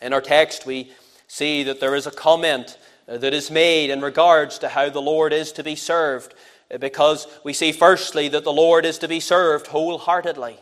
In 0.00 0.12
our 0.12 0.20
text, 0.20 0.66
we 0.66 0.92
see 1.26 1.62
that 1.64 1.80
there 1.80 1.94
is 1.94 2.06
a 2.06 2.10
comment 2.10 2.76
that 3.18 3.34
is 3.34 3.50
made 3.50 3.90
in 3.90 4.00
regards 4.00 4.58
to 4.58 4.68
how 4.68 4.88
the 4.88 5.02
Lord 5.02 5.32
is 5.32 5.52
to 5.52 5.64
be 5.64 5.76
served, 5.76 6.34
uh, 6.72 6.78
because 6.78 7.26
we 7.44 7.52
see 7.52 7.72
firstly 7.72 8.28
that 8.28 8.44
the 8.44 8.52
Lord 8.52 8.84
is 8.84 8.98
to 8.98 9.08
be 9.08 9.20
served 9.20 9.68
wholeheartedly. 9.68 10.58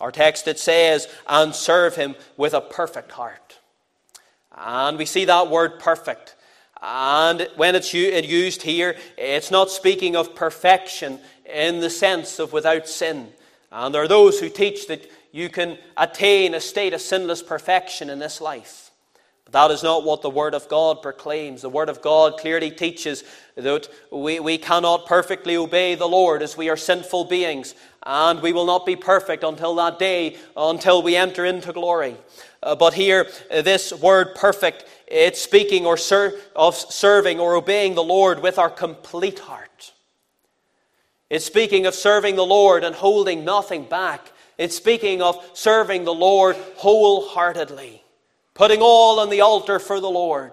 Our 0.00 0.10
text 0.10 0.48
it 0.48 0.58
says, 0.58 1.08
and 1.26 1.54
serve 1.54 1.96
him 1.96 2.16
with 2.36 2.54
a 2.54 2.60
perfect 2.60 3.12
heart. 3.12 3.58
And 4.56 4.98
we 4.98 5.06
see 5.06 5.24
that 5.24 5.50
word 5.50 5.78
perfect. 5.78 6.34
And 6.82 7.48
when 7.56 7.74
it's 7.74 7.94
used 7.94 8.62
here, 8.62 8.96
it's 9.16 9.50
not 9.50 9.70
speaking 9.70 10.16
of 10.16 10.34
perfection 10.34 11.18
in 11.46 11.80
the 11.80 11.90
sense 11.90 12.38
of 12.38 12.52
without 12.52 12.88
sin. 12.88 13.32
And 13.72 13.94
there 13.94 14.02
are 14.02 14.08
those 14.08 14.38
who 14.38 14.48
teach 14.48 14.86
that 14.88 15.10
you 15.32 15.48
can 15.48 15.78
attain 15.96 16.54
a 16.54 16.60
state 16.60 16.92
of 16.92 17.00
sinless 17.00 17.42
perfection 17.42 18.10
in 18.10 18.18
this 18.18 18.40
life. 18.40 18.83
But 19.44 19.52
that 19.52 19.70
is 19.70 19.82
not 19.82 20.04
what 20.04 20.22
the 20.22 20.30
Word 20.30 20.54
of 20.54 20.68
God 20.68 21.02
proclaims. 21.02 21.62
The 21.62 21.68
Word 21.68 21.88
of 21.88 22.00
God 22.00 22.38
clearly 22.38 22.70
teaches 22.70 23.24
that 23.56 23.88
we, 24.10 24.40
we 24.40 24.58
cannot 24.58 25.06
perfectly 25.06 25.56
obey 25.56 25.94
the 25.94 26.08
Lord 26.08 26.42
as 26.42 26.56
we 26.56 26.68
are 26.68 26.76
sinful 26.76 27.26
beings, 27.26 27.74
and 28.04 28.40
we 28.40 28.52
will 28.52 28.66
not 28.66 28.86
be 28.86 28.96
perfect 28.96 29.44
until 29.44 29.74
that 29.76 29.98
day, 29.98 30.36
until 30.56 31.02
we 31.02 31.16
enter 31.16 31.44
into 31.44 31.72
glory. 31.72 32.16
Uh, 32.62 32.74
but 32.74 32.94
here, 32.94 33.28
uh, 33.50 33.60
this 33.62 33.92
word 33.92 34.34
perfect, 34.34 34.86
it's 35.06 35.40
speaking 35.40 35.84
or 35.84 35.96
ser- 35.96 36.38
of 36.56 36.74
serving 36.74 37.38
or 37.38 37.54
obeying 37.54 37.94
the 37.94 38.02
Lord 38.02 38.42
with 38.42 38.58
our 38.58 38.70
complete 38.70 39.40
heart. 39.40 39.92
It's 41.28 41.44
speaking 41.44 41.84
of 41.86 41.94
serving 41.94 42.36
the 42.36 42.46
Lord 42.46 42.84
and 42.84 42.94
holding 42.94 43.44
nothing 43.44 43.84
back. 43.84 44.30
It's 44.56 44.76
speaking 44.76 45.20
of 45.20 45.44
serving 45.52 46.04
the 46.04 46.14
Lord 46.14 46.54
wholeheartedly, 46.76 48.03
putting 48.54 48.80
all 48.80 49.18
on 49.18 49.30
the 49.30 49.40
altar 49.40 49.78
for 49.78 50.00
the 50.00 50.10
Lord. 50.10 50.52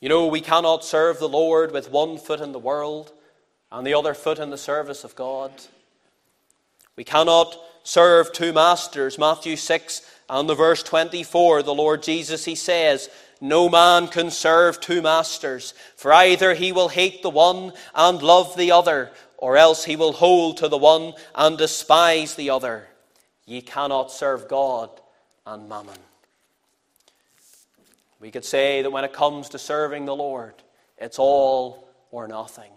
You 0.00 0.08
know, 0.08 0.26
we 0.26 0.40
cannot 0.40 0.84
serve 0.84 1.18
the 1.18 1.28
Lord 1.28 1.72
with 1.72 1.90
one 1.90 2.18
foot 2.18 2.40
in 2.40 2.52
the 2.52 2.58
world 2.58 3.12
and 3.70 3.86
the 3.86 3.94
other 3.94 4.14
foot 4.14 4.38
in 4.38 4.50
the 4.50 4.58
service 4.58 5.04
of 5.04 5.14
God. 5.14 5.52
We 6.96 7.04
cannot 7.04 7.56
serve 7.84 8.32
two 8.32 8.52
masters. 8.52 9.18
Matthew 9.18 9.56
6 9.56 10.02
and 10.28 10.48
the 10.48 10.54
verse 10.54 10.82
24, 10.82 11.62
the 11.62 11.74
Lord 11.74 12.02
Jesus, 12.02 12.44
he 12.44 12.54
says, 12.54 13.08
No 13.40 13.68
man 13.68 14.08
can 14.08 14.30
serve 14.30 14.80
two 14.80 15.02
masters, 15.02 15.74
for 15.96 16.12
either 16.12 16.54
he 16.54 16.72
will 16.72 16.88
hate 16.88 17.22
the 17.22 17.30
one 17.30 17.72
and 17.94 18.22
love 18.22 18.56
the 18.56 18.72
other, 18.72 19.10
or 19.38 19.56
else 19.56 19.84
he 19.84 19.96
will 19.96 20.12
hold 20.12 20.56
to 20.58 20.68
the 20.68 20.78
one 20.78 21.14
and 21.34 21.58
despise 21.58 22.34
the 22.34 22.50
other. 22.50 22.88
Ye 23.44 23.60
cannot 23.60 24.10
serve 24.10 24.48
God 24.48 24.90
and 25.46 25.68
mammon. 25.68 25.98
We 28.20 28.30
could 28.30 28.44
say 28.44 28.82
that 28.82 28.90
when 28.90 29.04
it 29.04 29.12
comes 29.12 29.48
to 29.50 29.58
serving 29.58 30.06
the 30.06 30.16
Lord, 30.16 30.54
it's 30.98 31.18
all 31.18 31.88
or 32.10 32.26
nothing. 32.28 32.70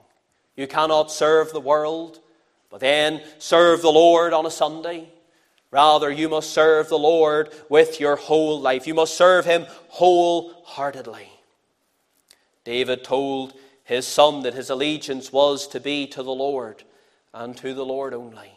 You 0.55 0.67
cannot 0.67 1.11
serve 1.11 1.53
the 1.53 1.61
world, 1.61 2.19
but 2.69 2.79
then 2.79 3.21
serve 3.37 3.81
the 3.81 3.91
Lord 3.91 4.33
on 4.33 4.45
a 4.45 4.51
Sunday. 4.51 5.09
Rather, 5.71 6.11
you 6.11 6.29
must 6.29 6.51
serve 6.51 6.89
the 6.89 6.97
Lord 6.97 7.53
with 7.69 7.99
your 7.99 8.15
whole 8.15 8.59
life. 8.59 8.87
You 8.87 8.93
must 8.93 9.15
serve 9.15 9.45
Him 9.45 9.65
wholeheartedly. 9.89 11.29
David 12.63 13.03
told 13.03 13.53
his 13.87 14.05
son 14.05 14.43
that 14.43 14.53
his 14.53 14.69
allegiance 14.69 15.31
was 15.31 15.65
to 15.69 15.79
be 15.79 16.05
to 16.07 16.21
the 16.21 16.35
Lord 16.35 16.83
and 17.33 17.55
to 17.55 17.73
the 17.73 17.85
Lord 17.85 18.13
only. 18.13 18.51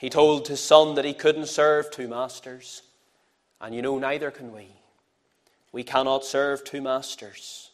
He 0.00 0.08
told 0.08 0.48
his 0.48 0.62
son 0.62 0.94
that 0.94 1.04
he 1.04 1.12
couldn't 1.12 1.48
serve 1.48 1.90
two 1.90 2.08
masters, 2.08 2.80
and 3.60 3.74
you 3.74 3.82
know, 3.82 3.98
neither 3.98 4.30
can 4.30 4.50
we. 4.50 4.68
We 5.72 5.84
cannot 5.84 6.24
serve 6.24 6.64
two 6.64 6.80
masters. 6.80 7.70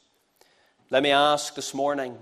Let 0.91 1.05
me 1.05 1.13
ask 1.13 1.55
this 1.55 1.73
morning 1.73 2.19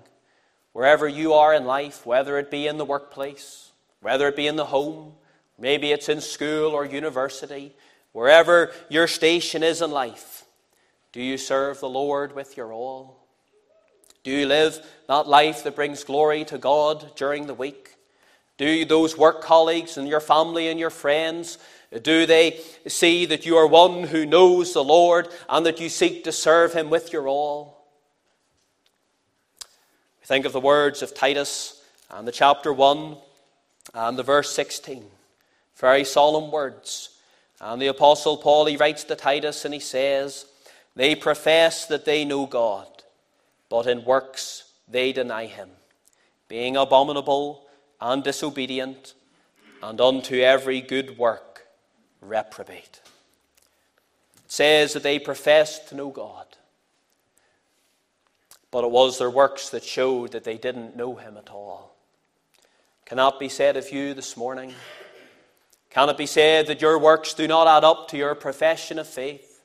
wherever 0.75 1.09
you 1.09 1.33
are 1.33 1.55
in 1.55 1.65
life, 1.65 2.05
whether 2.05 2.37
it 2.37 2.51
be 2.51 2.67
in 2.67 2.77
the 2.77 2.85
workplace, 2.85 3.73
whether 4.03 4.29
it 4.29 4.37
be 4.37 4.47
in 4.47 4.57
the 4.57 4.67
home, 4.67 5.15
maybe 5.59 5.91
it's 5.91 6.11
in 6.11 6.21
school 6.21 6.73
or 6.73 6.85
university, 6.85 7.75
wherever 8.13 8.73
your 8.91 9.07
station 9.07 9.63
is 9.63 9.81
in 9.81 9.91
life, 9.91 10.45
do 11.13 11.23
you 11.23 11.39
serve 11.39 11.81
the 11.81 11.89
Lord 11.89 12.35
with 12.35 12.59
your 12.59 12.75
all? 12.75 13.27
Do 14.23 14.31
you 14.31 14.45
live 14.45 14.85
that 15.09 15.27
life 15.29 15.65
that 15.65 15.75
brings 15.75 16.05
glory 16.05 16.45
to 16.45 16.59
God 16.59 17.17
during 17.17 17.47
the 17.47 17.55
week? 17.55 17.84
Do 18.57 18.85
those 18.85 19.19
work 19.19 19.43
colleagues 19.43 19.97
and 19.97 20.09
your 20.09 20.21
family 20.21 20.69
and 20.69 20.79
your 20.79 20.91
friends, 20.91 21.59
do 22.03 22.27
they 22.27 22.61
see 22.87 23.27
that 23.27 23.47
you 23.47 23.57
are 23.57 23.67
one 23.67 24.05
who 24.05 24.27
knows 24.27 24.73
the 24.73 24.85
Lord 24.85 25.29
and 25.49 25.67
that 25.67 25.81
you 25.81 25.89
seek 25.89 26.25
to 26.25 26.33
serve 26.33 26.73
Him 26.73 26.91
with 26.91 27.13
your 27.13 27.29
all? 27.29 27.85
Think 30.23 30.47
of 30.47 30.53
the 30.53 30.61
words 30.61 31.03
of 31.03 31.15
Titus 31.15 31.83
and 32.11 32.27
the 32.27 32.33
chapter 32.33 32.73
1 32.73 33.17
and 33.93 34.19
the 34.19 34.23
verse 34.23 34.51
16. 34.53 35.05
Very 35.77 36.05
solemn 36.05 36.51
words. 36.51 37.11
And 37.61 37.81
the 37.81 37.89
Apostle 37.89 38.37
Paul, 38.37 38.67
he 38.67 38.77
writes 38.77 39.05
to 39.05 39.17
Titus 39.17 39.65
and 39.65 39.75
he 39.75 39.81
says, 39.81 40.47
They 40.97 41.15
profess 41.15 41.87
that 41.87 42.05
they 42.05 42.25
know 42.25 42.47
God, 42.47 42.89
but 43.69 43.87
in 43.87 44.05
works 44.05 44.73
they 44.89 45.13
deny 45.13 45.47
him, 45.47 45.71
being 46.49 46.77
abominable 46.77 47.64
and 48.05 48.23
disobedient, 48.23 49.15
and 49.83 50.01
unto 50.01 50.37
every 50.37 50.81
good 50.81 51.19
work 51.19 51.67
reprobate. 52.21 53.01
It 54.45 54.53
says 54.53 54.93
that 54.93 55.03
they 55.03 55.19
professed 55.19 55.89
to 55.89 55.97
know 55.97 56.11
God 56.11 56.47
but 58.75 58.83
it 58.83 58.91
was 58.91 59.19
their 59.19 59.31
works 59.31 59.71
that 59.71 59.85
showed 59.85 60.33
that 60.33 60.43
they 60.43 60.59
didn't 60.59 60.97
know 60.97 61.15
him 61.15 61.37
at 61.37 61.49
all. 61.49 61.95
Cannot 63.05 63.39
be 63.39 63.49
said 63.49 63.77
of 63.77 63.93
you 63.93 64.15
this 64.15 64.37
morning? 64.37 64.75
Can 65.91 66.09
it 66.09 66.19
be 66.19 66.27
said 66.27 66.67
that 66.67 66.83
your 66.83 66.99
works 66.99 67.35
do 67.35 67.47
not 67.47 67.69
add 67.69 67.85
up 67.85 68.09
to 68.09 68.17
your 68.17 68.35
profession 68.35 68.99
of 68.99 69.07
faith? 69.07 69.63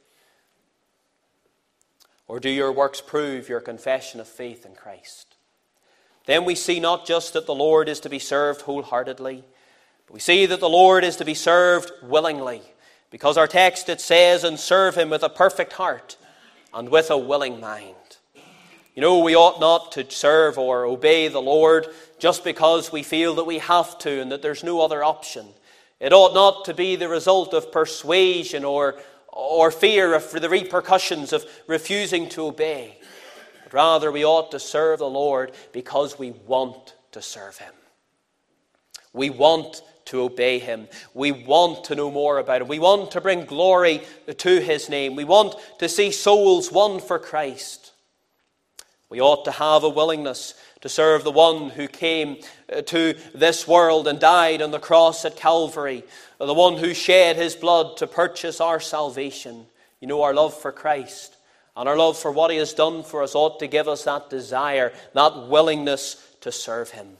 Or 2.27 2.39
do 2.39 2.51
your 2.51 2.71
works 2.71 3.01
prove 3.01 3.49
your 3.49 3.61
confession 3.61 4.19
of 4.19 4.27
faith 4.27 4.63
in 4.63 4.75
Christ? 4.75 5.28
Then 6.29 6.45
we 6.45 6.53
see 6.53 6.79
not 6.79 7.07
just 7.07 7.33
that 7.33 7.47
the 7.47 7.55
Lord 7.55 7.89
is 7.89 8.01
to 8.01 8.09
be 8.09 8.19
served 8.19 8.61
wholeheartedly, 8.61 9.43
but 10.05 10.13
we 10.13 10.19
see 10.19 10.45
that 10.45 10.59
the 10.59 10.69
Lord 10.69 11.03
is 11.03 11.15
to 11.15 11.25
be 11.25 11.33
served 11.33 11.91
willingly. 12.03 12.61
Because 13.09 13.35
our 13.35 13.47
text 13.47 13.89
it 13.89 13.99
says, 13.99 14.43
and 14.43 14.59
serve 14.59 14.93
him 14.93 15.09
with 15.09 15.23
a 15.23 15.29
perfect 15.29 15.73
heart 15.73 16.17
and 16.71 16.89
with 16.89 17.09
a 17.09 17.17
willing 17.17 17.59
mind. 17.59 17.95
You 18.93 19.01
know, 19.01 19.17
we 19.17 19.35
ought 19.35 19.59
not 19.59 19.91
to 19.93 20.07
serve 20.11 20.59
or 20.59 20.85
obey 20.85 21.29
the 21.29 21.41
Lord 21.41 21.87
just 22.19 22.43
because 22.43 22.91
we 22.91 23.01
feel 23.01 23.33
that 23.33 23.45
we 23.45 23.57
have 23.57 23.97
to 23.97 24.21
and 24.21 24.31
that 24.31 24.43
there's 24.43 24.63
no 24.63 24.81
other 24.81 25.03
option. 25.03 25.47
It 25.99 26.13
ought 26.13 26.35
not 26.35 26.63
to 26.65 26.75
be 26.75 26.95
the 26.95 27.09
result 27.09 27.55
of 27.55 27.71
persuasion 27.71 28.63
or, 28.63 28.99
or 29.29 29.71
fear 29.71 30.13
of 30.13 30.29
the 30.29 30.47
repercussions 30.47 31.33
of 31.33 31.43
refusing 31.65 32.29
to 32.29 32.45
obey. 32.45 32.98
But 33.69 33.75
rather, 33.75 34.11
we 34.11 34.25
ought 34.25 34.51
to 34.51 34.59
serve 34.59 34.99
the 34.99 35.09
Lord 35.09 35.51
because 35.71 36.17
we 36.17 36.31
want 36.31 36.95
to 37.11 37.21
serve 37.21 37.57
Him. 37.57 37.73
We 39.13 39.29
want 39.29 39.81
to 40.05 40.21
obey 40.21 40.59
Him. 40.59 40.87
We 41.13 41.31
want 41.31 41.83
to 41.85 41.95
know 41.95 42.09
more 42.09 42.39
about 42.39 42.61
Him. 42.61 42.67
We 42.67 42.79
want 42.79 43.11
to 43.11 43.21
bring 43.21 43.45
glory 43.45 44.01
to 44.35 44.59
His 44.59 44.89
name. 44.89 45.15
We 45.15 45.23
want 45.23 45.55
to 45.79 45.87
see 45.89 46.11
souls 46.11 46.71
won 46.71 46.99
for 46.99 47.19
Christ. 47.19 47.91
We 49.09 49.21
ought 49.21 49.45
to 49.45 49.51
have 49.51 49.83
a 49.83 49.89
willingness 49.89 50.55
to 50.81 50.89
serve 50.89 51.23
the 51.23 51.31
one 51.31 51.69
who 51.69 51.87
came 51.87 52.37
uh, 52.71 52.81
to 52.83 53.15
this 53.35 53.67
world 53.67 54.07
and 54.07 54.19
died 54.19 54.61
on 54.61 54.71
the 54.71 54.79
cross 54.79 55.25
at 55.25 55.35
Calvary, 55.35 56.03
the 56.39 56.53
one 56.53 56.77
who 56.77 56.93
shed 56.93 57.35
his 57.35 57.55
blood 57.55 57.97
to 57.97 58.07
purchase 58.07 58.61
our 58.61 58.79
salvation. 58.79 59.65
You 59.99 60.07
know, 60.07 60.21
our 60.21 60.33
love 60.33 60.59
for 60.59 60.71
Christ 60.71 61.35
and 61.75 61.87
our 61.87 61.97
love 61.97 62.17
for 62.17 62.31
what 62.31 62.51
he 62.51 62.57
has 62.57 62.73
done 62.73 63.03
for 63.03 63.23
us 63.23 63.35
ought 63.35 63.59
to 63.59 63.67
give 63.67 63.87
us 63.87 64.03
that 64.03 64.29
desire, 64.29 64.91
that 65.13 65.47
willingness 65.47 66.35
to 66.41 66.51
serve 66.51 66.91
him. 66.91 67.17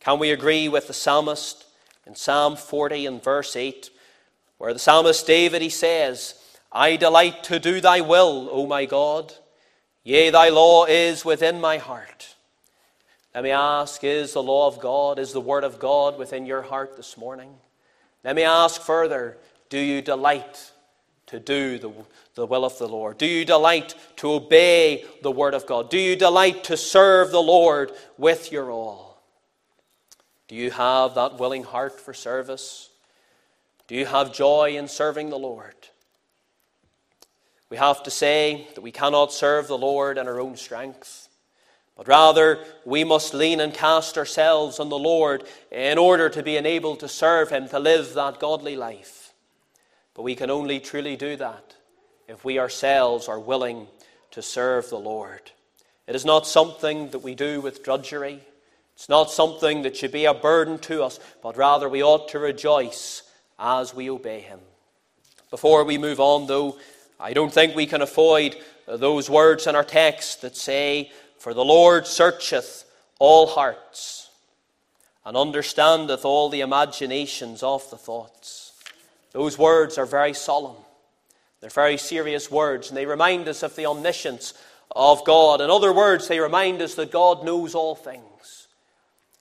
Can 0.00 0.18
we 0.18 0.30
agree 0.30 0.68
with 0.68 0.86
the 0.86 0.92
psalmist 0.94 1.66
in 2.06 2.14
Psalm 2.14 2.56
40 2.56 3.06
and 3.06 3.22
verse 3.22 3.54
8, 3.56 3.90
where 4.56 4.72
the 4.72 4.78
psalmist 4.78 5.26
David 5.26 5.62
he 5.62 5.68
says, 5.68 6.34
I 6.72 6.96
delight 6.96 7.44
to 7.44 7.58
do 7.58 7.80
thy 7.80 8.00
will, 8.00 8.48
O 8.50 8.66
my 8.66 8.84
God. 8.84 9.34
Yea, 10.04 10.30
thy 10.30 10.48
law 10.48 10.84
is 10.86 11.24
within 11.24 11.60
my 11.60 11.78
heart. 11.78 12.34
Let 13.34 13.44
me 13.44 13.50
ask 13.50 14.02
is 14.02 14.32
the 14.32 14.42
law 14.42 14.66
of 14.66 14.80
God, 14.80 15.18
is 15.18 15.32
the 15.32 15.40
word 15.40 15.64
of 15.64 15.78
God 15.78 16.18
within 16.18 16.46
your 16.46 16.62
heart 16.62 16.96
this 16.96 17.16
morning? 17.16 17.54
Let 18.24 18.34
me 18.34 18.42
ask 18.42 18.80
further 18.80 19.36
do 19.68 19.78
you 19.78 20.00
delight 20.02 20.72
to 21.28 21.40
do 21.40 21.78
the, 21.78 21.92
the 22.34 22.46
will 22.46 22.64
of 22.64 22.78
the 22.78 22.88
Lord? 22.88 23.18
Do 23.18 23.26
you 23.26 23.44
delight 23.44 23.94
to 24.16 24.32
obey 24.32 25.04
the 25.22 25.30
word 25.30 25.54
of 25.54 25.66
God? 25.66 25.90
Do 25.90 25.98
you 25.98 26.16
delight 26.16 26.64
to 26.64 26.76
serve 26.76 27.30
the 27.30 27.42
Lord 27.42 27.92
with 28.16 28.52
your 28.52 28.70
all? 28.70 29.22
Do 30.48 30.56
you 30.56 30.70
have 30.70 31.14
that 31.14 31.38
willing 31.38 31.62
heart 31.62 32.00
for 32.00 32.14
service? 32.14 32.88
Do 33.86 33.94
you 33.94 34.06
have 34.06 34.32
joy 34.32 34.76
in 34.76 34.88
serving 34.88 35.30
the 35.30 35.38
Lord? 35.38 35.74
We 37.70 37.76
have 37.76 38.02
to 38.04 38.10
say 38.10 38.66
that 38.74 38.80
we 38.80 38.92
cannot 38.92 39.32
serve 39.32 39.68
the 39.68 39.76
Lord 39.76 40.16
in 40.16 40.26
our 40.26 40.40
own 40.40 40.56
strength, 40.56 41.28
but 41.96 42.08
rather 42.08 42.64
we 42.86 43.04
must 43.04 43.34
lean 43.34 43.60
and 43.60 43.74
cast 43.74 44.16
ourselves 44.16 44.80
on 44.80 44.88
the 44.88 44.98
Lord 44.98 45.44
in 45.70 45.98
order 45.98 46.30
to 46.30 46.42
be 46.42 46.56
enabled 46.56 47.00
to 47.00 47.08
serve 47.08 47.50
Him, 47.50 47.68
to 47.68 47.78
live 47.78 48.14
that 48.14 48.40
godly 48.40 48.76
life. 48.76 49.27
But 50.18 50.24
we 50.24 50.34
can 50.34 50.50
only 50.50 50.80
truly 50.80 51.14
do 51.14 51.36
that 51.36 51.76
if 52.26 52.44
we 52.44 52.58
ourselves 52.58 53.28
are 53.28 53.38
willing 53.38 53.86
to 54.32 54.42
serve 54.42 54.90
the 54.90 54.98
Lord. 54.98 55.52
It 56.08 56.16
is 56.16 56.24
not 56.24 56.44
something 56.44 57.10
that 57.10 57.20
we 57.20 57.36
do 57.36 57.60
with 57.60 57.84
drudgery. 57.84 58.40
It's 58.96 59.08
not 59.08 59.30
something 59.30 59.82
that 59.82 59.96
should 59.96 60.10
be 60.10 60.24
a 60.24 60.34
burden 60.34 60.80
to 60.80 61.04
us, 61.04 61.20
but 61.40 61.56
rather 61.56 61.88
we 61.88 62.02
ought 62.02 62.30
to 62.30 62.40
rejoice 62.40 63.22
as 63.60 63.94
we 63.94 64.10
obey 64.10 64.40
Him. 64.40 64.58
Before 65.52 65.84
we 65.84 65.98
move 65.98 66.18
on, 66.18 66.48
though, 66.48 66.78
I 67.20 67.32
don't 67.32 67.52
think 67.52 67.76
we 67.76 67.86
can 67.86 68.02
avoid 68.02 68.56
those 68.88 69.30
words 69.30 69.68
in 69.68 69.76
our 69.76 69.84
text 69.84 70.40
that 70.40 70.56
say, 70.56 71.12
For 71.38 71.54
the 71.54 71.64
Lord 71.64 72.08
searcheth 72.08 72.86
all 73.20 73.46
hearts 73.46 74.30
and 75.24 75.36
understandeth 75.36 76.24
all 76.24 76.48
the 76.48 76.62
imaginations 76.62 77.62
of 77.62 77.88
the 77.90 77.96
thoughts. 77.96 78.67
Those 79.32 79.58
words 79.58 79.98
are 79.98 80.06
very 80.06 80.34
solemn. 80.34 80.76
They're 81.60 81.70
very 81.70 81.96
serious 81.96 82.50
words, 82.50 82.88
and 82.88 82.96
they 82.96 83.06
remind 83.06 83.48
us 83.48 83.62
of 83.62 83.74
the 83.76 83.86
omniscience 83.86 84.54
of 84.94 85.24
God. 85.24 85.60
In 85.60 85.70
other 85.70 85.92
words, 85.92 86.28
they 86.28 86.40
remind 86.40 86.80
us 86.80 86.94
that 86.94 87.10
God 87.10 87.44
knows 87.44 87.74
all 87.74 87.94
things. 87.94 88.68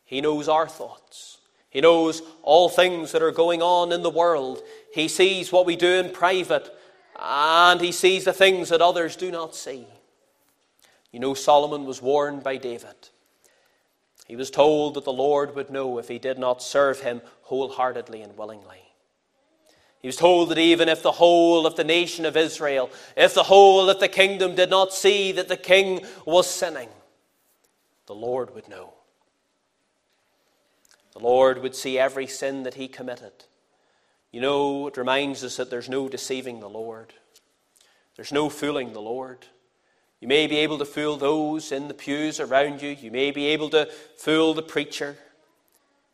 He 0.05 0.21
knows 0.21 0.49
our 0.49 0.67
thoughts. 0.67 1.37
He 1.69 1.81
knows 1.81 2.21
all 2.43 2.69
things 2.69 3.11
that 3.11 3.21
are 3.21 3.31
going 3.31 3.61
on 3.61 3.91
in 3.91 4.01
the 4.01 4.09
world. 4.09 4.63
He 4.93 5.07
sees 5.07 5.51
what 5.51 5.65
we 5.65 5.75
do 5.75 5.93
in 5.93 6.11
private, 6.11 6.69
and 7.19 7.79
He 7.79 7.91
sees 7.91 8.25
the 8.25 8.33
things 8.33 8.69
that 8.69 8.81
others 8.81 9.15
do 9.15 9.31
not 9.31 9.55
see. 9.55 9.85
You 11.11 11.19
know, 11.19 11.33
Solomon 11.33 11.85
was 11.85 12.01
warned 12.01 12.43
by 12.43 12.57
David. 12.57 12.95
He 14.27 14.35
was 14.35 14.51
told 14.51 14.95
that 14.95 15.05
the 15.05 15.13
Lord 15.13 15.55
would 15.55 15.69
know 15.69 15.97
if 15.99 16.09
he 16.09 16.19
did 16.19 16.37
not 16.37 16.61
serve 16.61 16.99
him 16.99 17.21
wholeheartedly 17.43 18.21
and 18.21 18.37
willingly. 18.37 18.86
He 20.07 20.09
was 20.09 20.15
told 20.15 20.47
that 20.51 20.57
even 20.57 20.87
if 20.87 21.03
the 21.03 21.11
whole 21.11 21.67
of 21.67 21.75
the 21.75 21.83
nation 21.83 22.25
of 22.25 22.37
Israel, 22.37 22.89
if 23.17 23.33
the 23.33 23.43
whole 23.43 23.89
of 23.89 23.99
the 23.99 24.07
kingdom 24.07 24.55
did 24.55 24.69
not 24.69 24.93
see 24.93 25.33
that 25.33 25.49
the 25.49 25.57
king 25.57 26.05
was 26.25 26.49
sinning, 26.49 26.87
the 28.05 28.15
Lord 28.15 28.55
would 28.55 28.69
know. 28.69 28.93
The 31.11 31.19
Lord 31.19 31.61
would 31.61 31.75
see 31.75 31.99
every 31.99 32.25
sin 32.25 32.63
that 32.63 32.75
he 32.75 32.87
committed. 32.87 33.33
You 34.31 34.39
know, 34.39 34.87
it 34.87 34.95
reminds 34.95 35.43
us 35.43 35.57
that 35.57 35.69
there's 35.69 35.89
no 35.89 36.07
deceiving 36.07 36.61
the 36.61 36.69
Lord, 36.69 37.13
there's 38.15 38.31
no 38.31 38.47
fooling 38.47 38.93
the 38.93 39.01
Lord. 39.01 39.45
You 40.21 40.29
may 40.29 40.47
be 40.47 40.59
able 40.59 40.77
to 40.77 40.85
fool 40.85 41.17
those 41.17 41.73
in 41.73 41.89
the 41.89 41.93
pews 41.93 42.39
around 42.39 42.81
you, 42.81 42.91
you 42.91 43.11
may 43.11 43.31
be 43.31 43.47
able 43.47 43.69
to 43.71 43.89
fool 44.15 44.53
the 44.53 44.63
preacher, 44.63 45.17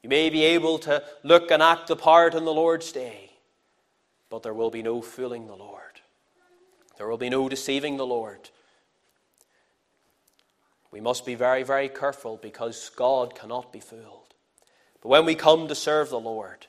you 0.01 0.09
may 0.09 0.31
be 0.31 0.43
able 0.45 0.79
to 0.79 1.03
look 1.21 1.51
and 1.51 1.61
act 1.61 1.89
the 1.89 1.95
part 1.95 2.33
on 2.33 2.43
the 2.43 2.51
Lord's 2.51 2.91
day 2.91 3.29
but 4.33 4.41
there 4.41 4.51
will 4.51 4.71
be 4.71 4.81
no 4.81 4.99
fooling 4.99 5.45
the 5.45 5.55
Lord. 5.55 6.01
There 6.97 7.07
will 7.07 7.19
be 7.19 7.29
no 7.29 7.47
deceiving 7.47 7.97
the 7.97 8.05
Lord. 8.07 8.49
We 10.89 10.99
must 10.99 11.23
be 11.23 11.35
very, 11.35 11.61
very 11.61 11.87
careful 11.87 12.39
because 12.41 12.89
God 12.95 13.35
cannot 13.35 13.71
be 13.71 13.79
fooled. 13.79 14.33
But 15.03 15.09
when 15.09 15.25
we 15.25 15.35
come 15.35 15.67
to 15.67 15.75
serve 15.75 16.09
the 16.09 16.19
Lord, 16.19 16.65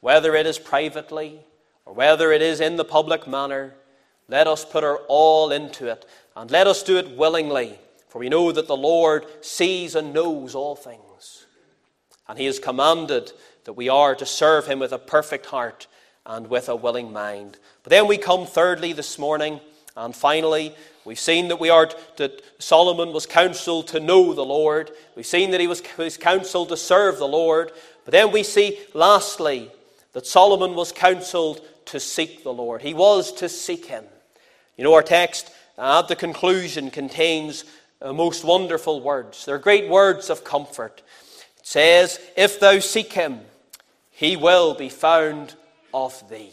whether 0.00 0.34
it 0.34 0.46
is 0.46 0.58
privately 0.58 1.40
or 1.84 1.92
whether 1.92 2.32
it 2.32 2.40
is 2.40 2.62
in 2.62 2.76
the 2.76 2.82
public 2.82 3.28
manner, 3.28 3.74
let 4.26 4.46
us 4.46 4.64
put 4.64 4.82
our 4.82 5.00
all 5.06 5.52
into 5.52 5.88
it 5.88 6.06
and 6.34 6.50
let 6.50 6.66
us 6.66 6.82
do 6.82 6.96
it 6.96 7.14
willingly, 7.18 7.78
for 8.08 8.20
we 8.20 8.30
know 8.30 8.52
that 8.52 8.68
the 8.68 8.74
Lord 8.74 9.26
sees 9.42 9.94
and 9.94 10.14
knows 10.14 10.54
all 10.54 10.76
things. 10.76 11.44
And 12.26 12.38
He 12.38 12.46
has 12.46 12.58
commanded 12.58 13.32
that 13.64 13.74
we 13.74 13.90
are 13.90 14.14
to 14.14 14.24
serve 14.24 14.66
Him 14.66 14.78
with 14.78 14.92
a 14.92 14.98
perfect 14.98 15.44
heart 15.44 15.88
and 16.26 16.48
with 16.48 16.68
a 16.68 16.76
willing 16.76 17.12
mind. 17.12 17.58
But 17.82 17.90
then 17.90 18.06
we 18.06 18.16
come 18.16 18.46
thirdly 18.46 18.92
this 18.92 19.18
morning, 19.18 19.60
and 19.96 20.14
finally, 20.14 20.74
we've 21.04 21.18
seen 21.18 21.48
that 21.48 21.60
we 21.60 21.68
are 21.68 21.90
that 22.16 22.42
Solomon 22.58 23.12
was 23.12 23.26
counseled 23.26 23.88
to 23.88 24.00
know 24.00 24.32
the 24.32 24.44
Lord. 24.44 24.90
We've 25.16 25.26
seen 25.26 25.50
that 25.50 25.60
he 25.60 25.66
was, 25.66 25.82
was 25.98 26.16
counseled 26.16 26.70
to 26.70 26.76
serve 26.76 27.18
the 27.18 27.28
Lord. 27.28 27.72
But 28.04 28.12
then 28.12 28.32
we 28.32 28.42
see, 28.42 28.78
lastly, 28.94 29.70
that 30.12 30.26
Solomon 30.26 30.74
was 30.74 30.92
counseled 30.92 31.60
to 31.86 32.00
seek 32.00 32.42
the 32.42 32.52
Lord. 32.52 32.82
He 32.82 32.94
was 32.94 33.32
to 33.34 33.48
seek 33.48 33.86
him. 33.86 34.04
You 34.76 34.84
know, 34.84 34.94
our 34.94 35.02
text 35.02 35.52
at 35.76 36.08
the 36.08 36.16
conclusion 36.16 36.90
contains 36.90 37.64
uh, 38.00 38.12
most 38.12 38.44
wonderful 38.44 39.00
words. 39.00 39.44
They're 39.44 39.58
great 39.58 39.88
words 39.88 40.30
of 40.30 40.44
comfort. 40.44 41.02
It 41.58 41.66
says, 41.66 42.20
If 42.36 42.60
thou 42.60 42.78
seek 42.78 43.12
him, 43.12 43.40
he 44.10 44.36
will 44.36 44.74
be 44.74 44.88
found 44.88 45.54
of 45.92 46.28
thee. 46.28 46.52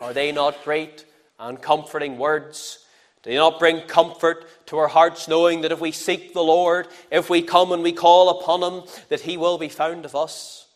Are 0.00 0.12
they 0.12 0.32
not 0.32 0.64
great 0.64 1.04
and 1.38 1.60
comforting 1.60 2.18
words? 2.18 2.84
Do 3.22 3.30
they 3.30 3.36
not 3.36 3.60
bring 3.60 3.82
comfort 3.82 4.46
to 4.66 4.78
our 4.78 4.88
hearts, 4.88 5.28
knowing 5.28 5.60
that 5.60 5.72
if 5.72 5.80
we 5.80 5.92
seek 5.92 6.34
the 6.34 6.42
Lord, 6.42 6.88
if 7.10 7.30
we 7.30 7.40
come 7.42 7.70
and 7.70 7.82
we 7.82 7.92
call 7.92 8.40
upon 8.40 8.62
Him, 8.62 8.82
that 9.08 9.20
He 9.20 9.36
will 9.36 9.58
be 9.58 9.68
found 9.68 10.04
of 10.04 10.16
us? 10.16 10.66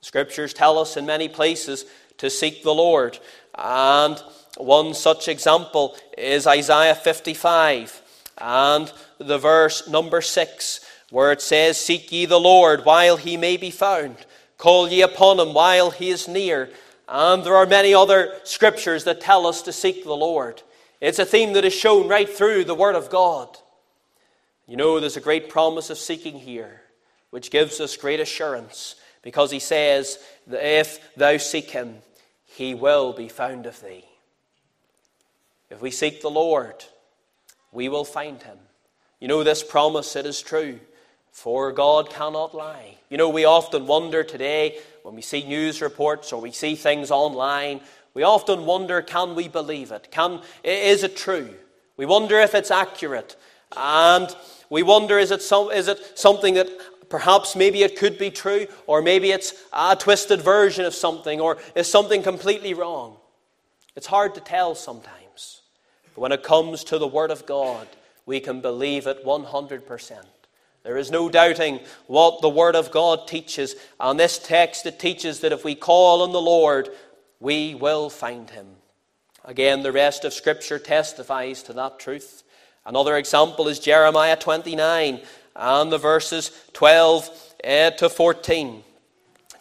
Scriptures 0.00 0.54
tell 0.54 0.78
us 0.78 0.96
in 0.96 1.04
many 1.04 1.28
places 1.28 1.84
to 2.18 2.30
seek 2.30 2.62
the 2.62 2.74
Lord. 2.74 3.18
And 3.54 4.18
one 4.56 4.94
such 4.94 5.28
example 5.28 5.96
is 6.16 6.46
Isaiah 6.46 6.94
55 6.94 8.02
and 8.38 8.92
the 9.18 9.38
verse 9.38 9.88
number 9.88 10.20
6, 10.20 10.80
where 11.10 11.32
it 11.32 11.42
says, 11.42 11.78
Seek 11.78 12.10
ye 12.12 12.26
the 12.26 12.40
Lord 12.40 12.84
while 12.84 13.16
he 13.16 13.36
may 13.36 13.56
be 13.56 13.70
found, 13.70 14.16
call 14.56 14.88
ye 14.88 15.02
upon 15.02 15.40
him 15.40 15.54
while 15.54 15.90
he 15.90 16.10
is 16.10 16.28
near. 16.28 16.70
And 17.08 17.42
there 17.42 17.56
are 17.56 17.66
many 17.66 17.94
other 17.94 18.34
scriptures 18.44 19.04
that 19.04 19.20
tell 19.20 19.46
us 19.46 19.62
to 19.62 19.72
seek 19.72 20.04
the 20.04 20.12
Lord. 20.12 20.62
It's 21.00 21.18
a 21.18 21.24
theme 21.24 21.54
that 21.54 21.64
is 21.64 21.72
shown 21.72 22.06
right 22.06 22.28
through 22.28 22.64
the 22.64 22.74
Word 22.74 22.94
of 22.94 23.08
God. 23.08 23.56
You 24.66 24.76
know, 24.76 25.00
there's 25.00 25.16
a 25.16 25.22
great 25.22 25.48
promise 25.48 25.88
of 25.88 25.96
seeking 25.96 26.38
here, 26.38 26.82
which 27.30 27.50
gives 27.50 27.80
us 27.80 27.96
great 27.96 28.20
assurance, 28.20 28.96
because 29.22 29.50
He 29.50 29.58
says 29.58 30.18
that 30.48 30.62
if 30.62 31.14
thou 31.16 31.38
seek 31.38 31.70
Him, 31.70 31.98
He 32.44 32.74
will 32.74 33.14
be 33.14 33.28
found 33.28 33.64
of 33.64 33.80
thee. 33.80 34.04
If 35.70 35.80
we 35.80 35.90
seek 35.90 36.20
the 36.20 36.30
Lord, 36.30 36.84
we 37.72 37.88
will 37.88 38.04
find 38.04 38.42
Him. 38.42 38.58
You 39.18 39.28
know, 39.28 39.42
this 39.42 39.62
promise, 39.64 40.14
it 40.14 40.26
is 40.26 40.42
true, 40.42 40.78
for 41.38 41.70
God 41.70 42.10
cannot 42.10 42.52
lie. 42.52 42.96
You 43.10 43.16
know, 43.16 43.28
we 43.28 43.44
often 43.44 43.86
wonder 43.86 44.24
today 44.24 44.80
when 45.04 45.14
we 45.14 45.22
see 45.22 45.46
news 45.46 45.80
reports 45.80 46.32
or 46.32 46.40
we 46.40 46.50
see 46.50 46.74
things 46.74 47.12
online, 47.12 47.80
we 48.12 48.24
often 48.24 48.66
wonder 48.66 49.02
can 49.02 49.36
we 49.36 49.46
believe 49.46 49.92
it? 49.92 50.08
Can, 50.10 50.40
is 50.64 51.04
it 51.04 51.16
true? 51.16 51.54
We 51.96 52.06
wonder 52.06 52.40
if 52.40 52.56
it's 52.56 52.72
accurate. 52.72 53.36
And 53.76 54.34
we 54.68 54.82
wonder 54.82 55.16
is 55.16 55.30
it, 55.30 55.40
some, 55.40 55.70
is 55.70 55.86
it 55.86 56.18
something 56.18 56.54
that 56.54 56.68
perhaps 57.08 57.54
maybe 57.54 57.84
it 57.84 57.96
could 57.96 58.18
be 58.18 58.32
true, 58.32 58.66
or 58.88 59.00
maybe 59.00 59.30
it's 59.30 59.54
a 59.72 59.94
twisted 59.94 60.42
version 60.42 60.86
of 60.86 60.94
something, 60.94 61.40
or 61.40 61.58
is 61.76 61.88
something 61.88 62.24
completely 62.24 62.74
wrong? 62.74 63.16
It's 63.94 64.08
hard 64.08 64.34
to 64.34 64.40
tell 64.40 64.74
sometimes. 64.74 65.60
But 66.16 66.20
when 66.20 66.32
it 66.32 66.42
comes 66.42 66.82
to 66.84 66.98
the 66.98 67.06
Word 67.06 67.30
of 67.30 67.46
God, 67.46 67.86
we 68.26 68.40
can 68.40 68.60
believe 68.60 69.06
it 69.06 69.24
100%. 69.24 70.24
There 70.82 70.96
is 70.96 71.10
no 71.10 71.28
doubting 71.28 71.80
what 72.06 72.40
the 72.40 72.48
Word 72.48 72.76
of 72.76 72.90
God 72.90 73.26
teaches. 73.26 73.74
On 73.98 74.16
this 74.16 74.38
text, 74.38 74.86
it 74.86 74.98
teaches 74.98 75.40
that 75.40 75.52
if 75.52 75.64
we 75.64 75.74
call 75.74 76.22
on 76.22 76.32
the 76.32 76.40
Lord, 76.40 76.88
we 77.40 77.74
will 77.74 78.10
find 78.10 78.48
Him. 78.48 78.66
Again, 79.44 79.82
the 79.82 79.92
rest 79.92 80.24
of 80.24 80.32
Scripture 80.32 80.78
testifies 80.78 81.62
to 81.64 81.72
that 81.74 81.98
truth. 81.98 82.42
Another 82.86 83.16
example 83.16 83.68
is 83.68 83.78
Jeremiah 83.78 84.36
29 84.36 85.20
and 85.56 85.92
the 85.92 85.98
verses 85.98 86.50
12 86.72 87.54
eh, 87.64 87.90
to 87.90 88.08
14. 88.08 88.82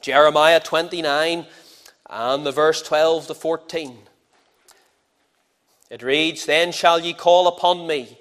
Jeremiah 0.02 0.60
29 0.60 1.46
and 2.10 2.46
the 2.46 2.52
verse 2.52 2.82
12 2.82 3.28
to 3.28 3.34
14. 3.34 3.98
It 5.90 6.04
reads, 6.04 6.46
Then 6.46 6.72
shall 6.72 7.00
ye 7.00 7.14
call 7.14 7.48
upon 7.48 7.88
me, 7.88 8.18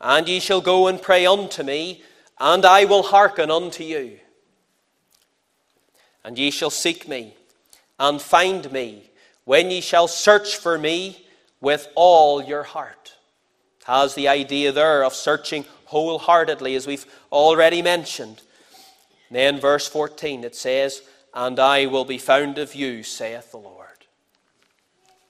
and 0.00 0.28
ye 0.28 0.40
shall 0.40 0.60
go 0.60 0.86
and 0.86 1.00
pray 1.00 1.24
unto 1.24 1.62
me 1.62 2.02
and 2.38 2.64
I 2.64 2.84
will 2.84 3.02
hearken 3.02 3.50
unto 3.50 3.84
you. 3.84 4.18
And 6.24 6.38
ye 6.38 6.50
shall 6.50 6.70
seek 6.70 7.08
me 7.08 7.34
and 7.98 8.20
find 8.20 8.70
me 8.72 9.10
when 9.44 9.70
ye 9.70 9.80
shall 9.80 10.08
search 10.08 10.56
for 10.56 10.76
me 10.76 11.26
with 11.60 11.88
all 11.94 12.42
your 12.42 12.64
heart. 12.64 13.14
Has 13.84 14.14
the 14.14 14.28
idea 14.28 14.72
there 14.72 15.04
of 15.04 15.14
searching 15.14 15.64
wholeheartedly, 15.86 16.74
as 16.74 16.86
we've 16.86 17.06
already 17.30 17.80
mentioned. 17.80 18.42
then, 19.30 19.60
verse 19.60 19.86
14, 19.86 20.44
it 20.44 20.56
says, 20.56 21.02
And 21.32 21.58
I 21.58 21.86
will 21.86 22.04
be 22.04 22.18
found 22.18 22.58
of 22.58 22.74
you, 22.74 23.04
saith 23.04 23.52
the 23.52 23.58
Lord. 23.58 23.86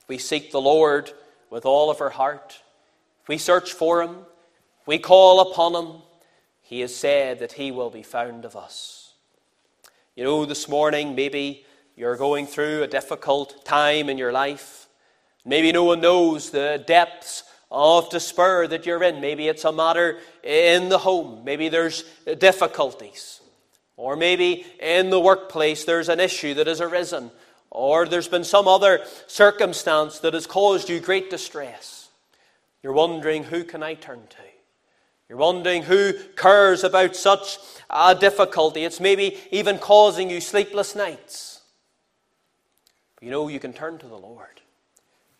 We 0.08 0.18
seek 0.18 0.50
the 0.50 0.60
Lord 0.60 1.12
with 1.50 1.66
all 1.66 1.90
of 1.90 2.00
our 2.00 2.10
heart. 2.10 2.62
We 3.28 3.38
search 3.38 3.72
for 3.72 4.02
him. 4.02 4.18
We 4.86 4.98
call 4.98 5.50
upon 5.50 5.74
him 5.74 6.02
he 6.66 6.80
has 6.80 6.92
said 6.92 7.38
that 7.38 7.52
He 7.52 7.70
will 7.70 7.90
be 7.90 8.02
found 8.02 8.44
of 8.44 8.56
us. 8.56 9.12
You 10.16 10.24
know, 10.24 10.44
this 10.44 10.68
morning, 10.68 11.14
maybe 11.14 11.64
you're 11.94 12.16
going 12.16 12.48
through 12.48 12.82
a 12.82 12.88
difficult 12.88 13.64
time 13.64 14.08
in 14.08 14.18
your 14.18 14.32
life. 14.32 14.88
Maybe 15.44 15.70
no 15.70 15.84
one 15.84 16.00
knows 16.00 16.50
the 16.50 16.82
depths 16.84 17.44
of 17.70 18.10
despair 18.10 18.66
that 18.66 18.84
you're 18.84 19.04
in. 19.04 19.20
Maybe 19.20 19.46
it's 19.46 19.64
a 19.64 19.70
matter 19.70 20.18
in 20.42 20.88
the 20.88 20.98
home. 20.98 21.44
Maybe 21.44 21.68
there's 21.68 22.02
difficulties. 22.38 23.40
Or 23.96 24.16
maybe 24.16 24.66
in 24.80 25.10
the 25.10 25.20
workplace 25.20 25.84
there's 25.84 26.08
an 26.08 26.18
issue 26.18 26.54
that 26.54 26.66
has 26.66 26.80
arisen. 26.80 27.30
Or 27.70 28.06
there's 28.06 28.26
been 28.26 28.42
some 28.42 28.66
other 28.66 29.04
circumstance 29.28 30.18
that 30.18 30.34
has 30.34 30.48
caused 30.48 30.88
you 30.88 30.98
great 30.98 31.30
distress. 31.30 32.08
You're 32.82 32.92
wondering, 32.92 33.44
who 33.44 33.62
can 33.62 33.84
I 33.84 33.94
turn 33.94 34.26
to? 34.30 34.55
You're 35.28 35.38
wondering 35.38 35.82
who 35.82 36.12
cares 36.36 36.84
about 36.84 37.16
such 37.16 37.58
a 37.90 38.14
difficulty. 38.14 38.84
It's 38.84 39.00
maybe 39.00 39.38
even 39.50 39.78
causing 39.78 40.30
you 40.30 40.40
sleepless 40.40 40.94
nights. 40.94 41.62
But 43.16 43.24
you 43.24 43.30
know, 43.30 43.48
you 43.48 43.58
can 43.58 43.72
turn 43.72 43.98
to 43.98 44.06
the 44.06 44.16
Lord. 44.16 44.60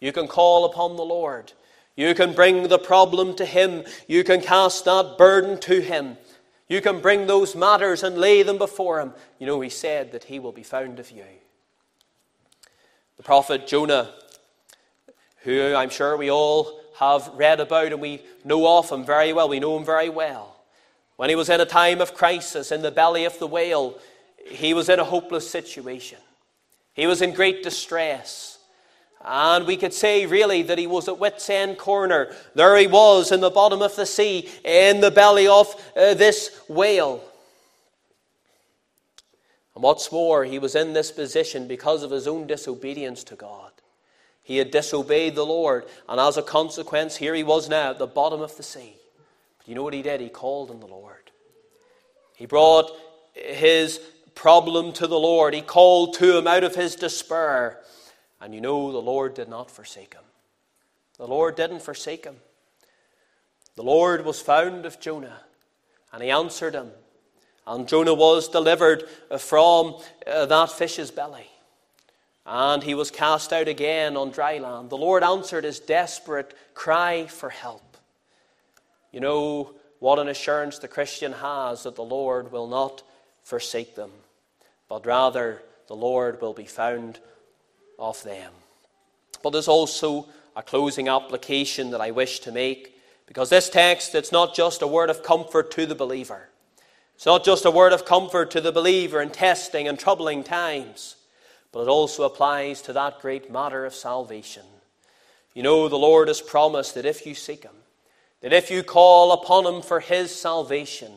You 0.00 0.12
can 0.12 0.26
call 0.26 0.64
upon 0.64 0.96
the 0.96 1.04
Lord. 1.04 1.52
You 1.94 2.14
can 2.14 2.34
bring 2.34 2.68
the 2.68 2.78
problem 2.78 3.34
to 3.36 3.44
Him. 3.44 3.84
You 4.06 4.24
can 4.24 4.40
cast 4.40 4.84
that 4.84 5.16
burden 5.16 5.58
to 5.60 5.80
Him. 5.80 6.18
You 6.68 6.80
can 6.80 7.00
bring 7.00 7.26
those 7.26 7.54
matters 7.54 8.02
and 8.02 8.18
lay 8.18 8.42
them 8.42 8.58
before 8.58 9.00
Him. 9.00 9.14
You 9.38 9.46
know, 9.46 9.60
He 9.60 9.70
said 9.70 10.12
that 10.12 10.24
He 10.24 10.38
will 10.38 10.52
be 10.52 10.62
found 10.64 10.98
of 10.98 11.10
you. 11.10 11.24
The 13.16 13.22
prophet 13.22 13.66
Jonah, 13.66 14.12
who 15.42 15.74
I'm 15.74 15.90
sure 15.90 16.16
we 16.16 16.30
all 16.30 16.80
have 16.98 17.30
read 17.34 17.60
about 17.60 17.92
and 17.92 18.00
we 18.00 18.22
know 18.44 18.78
of 18.78 18.90
him 18.90 19.04
very 19.04 19.32
well, 19.32 19.48
we 19.48 19.60
know 19.60 19.76
him 19.76 19.84
very 19.84 20.08
well. 20.08 20.56
When 21.16 21.30
he 21.30 21.36
was 21.36 21.48
in 21.48 21.60
a 21.60 21.66
time 21.66 22.00
of 22.00 22.14
crisis 22.14 22.72
in 22.72 22.82
the 22.82 22.90
belly 22.90 23.24
of 23.24 23.38
the 23.38 23.46
whale, 23.46 23.98
he 24.46 24.74
was 24.74 24.88
in 24.88 25.00
a 25.00 25.04
hopeless 25.04 25.48
situation. 25.48 26.18
He 26.94 27.06
was 27.06 27.22
in 27.22 27.34
great 27.34 27.62
distress. 27.62 28.58
And 29.24 29.66
we 29.66 29.76
could 29.76 29.92
say, 29.92 30.26
really, 30.26 30.62
that 30.62 30.78
he 30.78 30.86
was 30.86 31.08
at 31.08 31.18
wit's 31.18 31.50
end 31.50 31.78
corner. 31.78 32.34
There 32.54 32.76
he 32.76 32.86
was 32.86 33.32
in 33.32 33.40
the 33.40 33.50
bottom 33.50 33.82
of 33.82 33.96
the 33.96 34.06
sea, 34.06 34.48
in 34.64 35.00
the 35.00 35.10
belly 35.10 35.48
of 35.48 35.74
uh, 35.96 36.14
this 36.14 36.60
whale. 36.68 37.22
And 39.74 39.82
what's 39.82 40.12
more, 40.12 40.44
he 40.44 40.58
was 40.58 40.74
in 40.74 40.92
this 40.92 41.10
position 41.10 41.66
because 41.66 42.02
of 42.02 42.10
his 42.10 42.26
own 42.26 42.46
disobedience 42.46 43.24
to 43.24 43.34
God. 43.34 43.72
He 44.46 44.58
had 44.58 44.70
disobeyed 44.70 45.34
the 45.34 45.44
Lord, 45.44 45.86
and 46.08 46.20
as 46.20 46.36
a 46.36 46.42
consequence, 46.42 47.16
here 47.16 47.34
he 47.34 47.42
was 47.42 47.68
now 47.68 47.90
at 47.90 47.98
the 47.98 48.06
bottom 48.06 48.40
of 48.40 48.56
the 48.56 48.62
sea. 48.62 48.94
But 49.58 49.66
you 49.66 49.74
know 49.74 49.82
what 49.82 49.92
he 49.92 50.02
did? 50.02 50.20
He 50.20 50.28
called 50.28 50.70
on 50.70 50.78
the 50.78 50.86
Lord. 50.86 51.32
He 52.36 52.46
brought 52.46 52.92
his 53.34 53.98
problem 54.36 54.92
to 54.92 55.08
the 55.08 55.18
Lord. 55.18 55.52
He 55.52 55.62
called 55.62 56.14
to 56.14 56.38
him 56.38 56.46
out 56.46 56.62
of 56.62 56.76
his 56.76 56.94
despair. 56.94 57.80
And 58.40 58.54
you 58.54 58.60
know, 58.60 58.92
the 58.92 58.98
Lord 58.98 59.34
did 59.34 59.48
not 59.48 59.68
forsake 59.68 60.14
him. 60.14 60.22
The 61.18 61.26
Lord 61.26 61.56
didn't 61.56 61.82
forsake 61.82 62.24
him. 62.24 62.36
The 63.74 63.82
Lord 63.82 64.24
was 64.24 64.40
found 64.40 64.86
of 64.86 65.00
Jonah, 65.00 65.40
and 66.12 66.22
he 66.22 66.30
answered 66.30 66.74
him. 66.74 66.92
And 67.66 67.88
Jonah 67.88 68.14
was 68.14 68.46
delivered 68.46 69.08
from 69.40 69.96
uh, 70.24 70.46
that 70.46 70.70
fish's 70.70 71.10
belly. 71.10 71.48
And 72.46 72.82
he 72.82 72.94
was 72.94 73.10
cast 73.10 73.52
out 73.52 73.68
again 73.68 74.16
on 74.16 74.30
dry 74.30 74.58
land. 74.58 74.90
The 74.90 74.96
Lord 74.96 75.24
answered 75.24 75.64
his 75.64 75.80
desperate 75.80 76.54
cry 76.74 77.26
for 77.26 77.50
help. 77.50 77.96
You 79.12 79.20
know 79.20 79.74
what 79.98 80.18
an 80.18 80.28
assurance 80.28 80.78
the 80.78 80.88
Christian 80.88 81.32
has 81.32 81.82
that 81.82 81.96
the 81.96 82.04
Lord 82.04 82.52
will 82.52 82.68
not 82.68 83.02
forsake 83.42 83.94
them 83.94 84.12
but 84.88 85.06
rather 85.06 85.62
the 85.88 85.96
Lord 85.96 86.40
will 86.40 86.52
be 86.52 86.64
found 86.64 87.18
of 87.98 88.22
them. 88.22 88.52
But 89.42 89.50
there's 89.50 89.68
also 89.68 90.26
a 90.54 90.62
closing 90.62 91.08
application 91.08 91.90
that 91.90 92.00
I 92.00 92.10
wish 92.10 92.40
to 92.40 92.52
make 92.52 92.98
because 93.26 93.50
this 93.50 93.68
text 93.68 94.14
it's 94.14 94.32
not 94.32 94.54
just 94.54 94.82
a 94.82 94.86
word 94.86 95.10
of 95.10 95.22
comfort 95.22 95.70
to 95.72 95.86
the 95.86 95.94
believer. 95.94 96.48
It's 97.14 97.26
not 97.26 97.44
just 97.44 97.64
a 97.64 97.70
word 97.70 97.92
of 97.92 98.04
comfort 98.04 98.50
to 98.52 98.60
the 98.60 98.72
believer 98.72 99.22
in 99.22 99.30
testing 99.30 99.88
and 99.88 99.98
troubling 99.98 100.44
times, 100.44 101.16
but 101.76 101.82
it 101.82 101.88
also 101.88 102.22
applies 102.22 102.80
to 102.80 102.94
that 102.94 103.20
great 103.20 103.52
matter 103.52 103.84
of 103.84 103.94
salvation. 103.94 104.62
You 105.52 105.62
know, 105.62 105.90
the 105.90 105.98
Lord 105.98 106.28
has 106.28 106.40
promised 106.40 106.94
that 106.94 107.04
if 107.04 107.26
you 107.26 107.34
seek 107.34 107.64
Him, 107.64 107.74
that 108.40 108.54
if 108.54 108.70
you 108.70 108.82
call 108.82 109.30
upon 109.32 109.66
Him 109.66 109.82
for 109.82 110.00
His 110.00 110.34
salvation, 110.34 111.12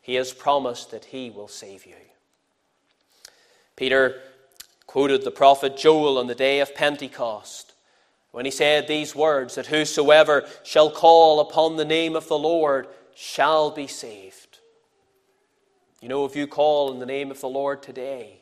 He 0.00 0.14
has 0.14 0.32
promised 0.32 0.90
that 0.92 1.04
He 1.04 1.28
will 1.28 1.48
save 1.48 1.84
you. 1.84 1.96
Peter 3.76 4.22
quoted 4.86 5.22
the 5.22 5.30
prophet 5.30 5.76
Joel 5.76 6.16
on 6.16 6.28
the 6.28 6.34
day 6.34 6.60
of 6.60 6.74
Pentecost 6.74 7.74
when 8.30 8.46
he 8.46 8.50
said 8.50 8.88
these 8.88 9.14
words 9.14 9.56
that 9.56 9.66
whosoever 9.66 10.48
shall 10.64 10.90
call 10.90 11.40
upon 11.40 11.76
the 11.76 11.84
name 11.84 12.16
of 12.16 12.26
the 12.26 12.38
Lord 12.38 12.86
shall 13.14 13.70
be 13.70 13.86
saved. 13.86 14.60
You 16.00 16.08
know, 16.08 16.24
if 16.24 16.34
you 16.34 16.46
call 16.46 16.90
in 16.90 17.00
the 17.00 17.04
name 17.04 17.30
of 17.30 17.42
the 17.42 17.50
Lord 17.50 17.82
today, 17.82 18.39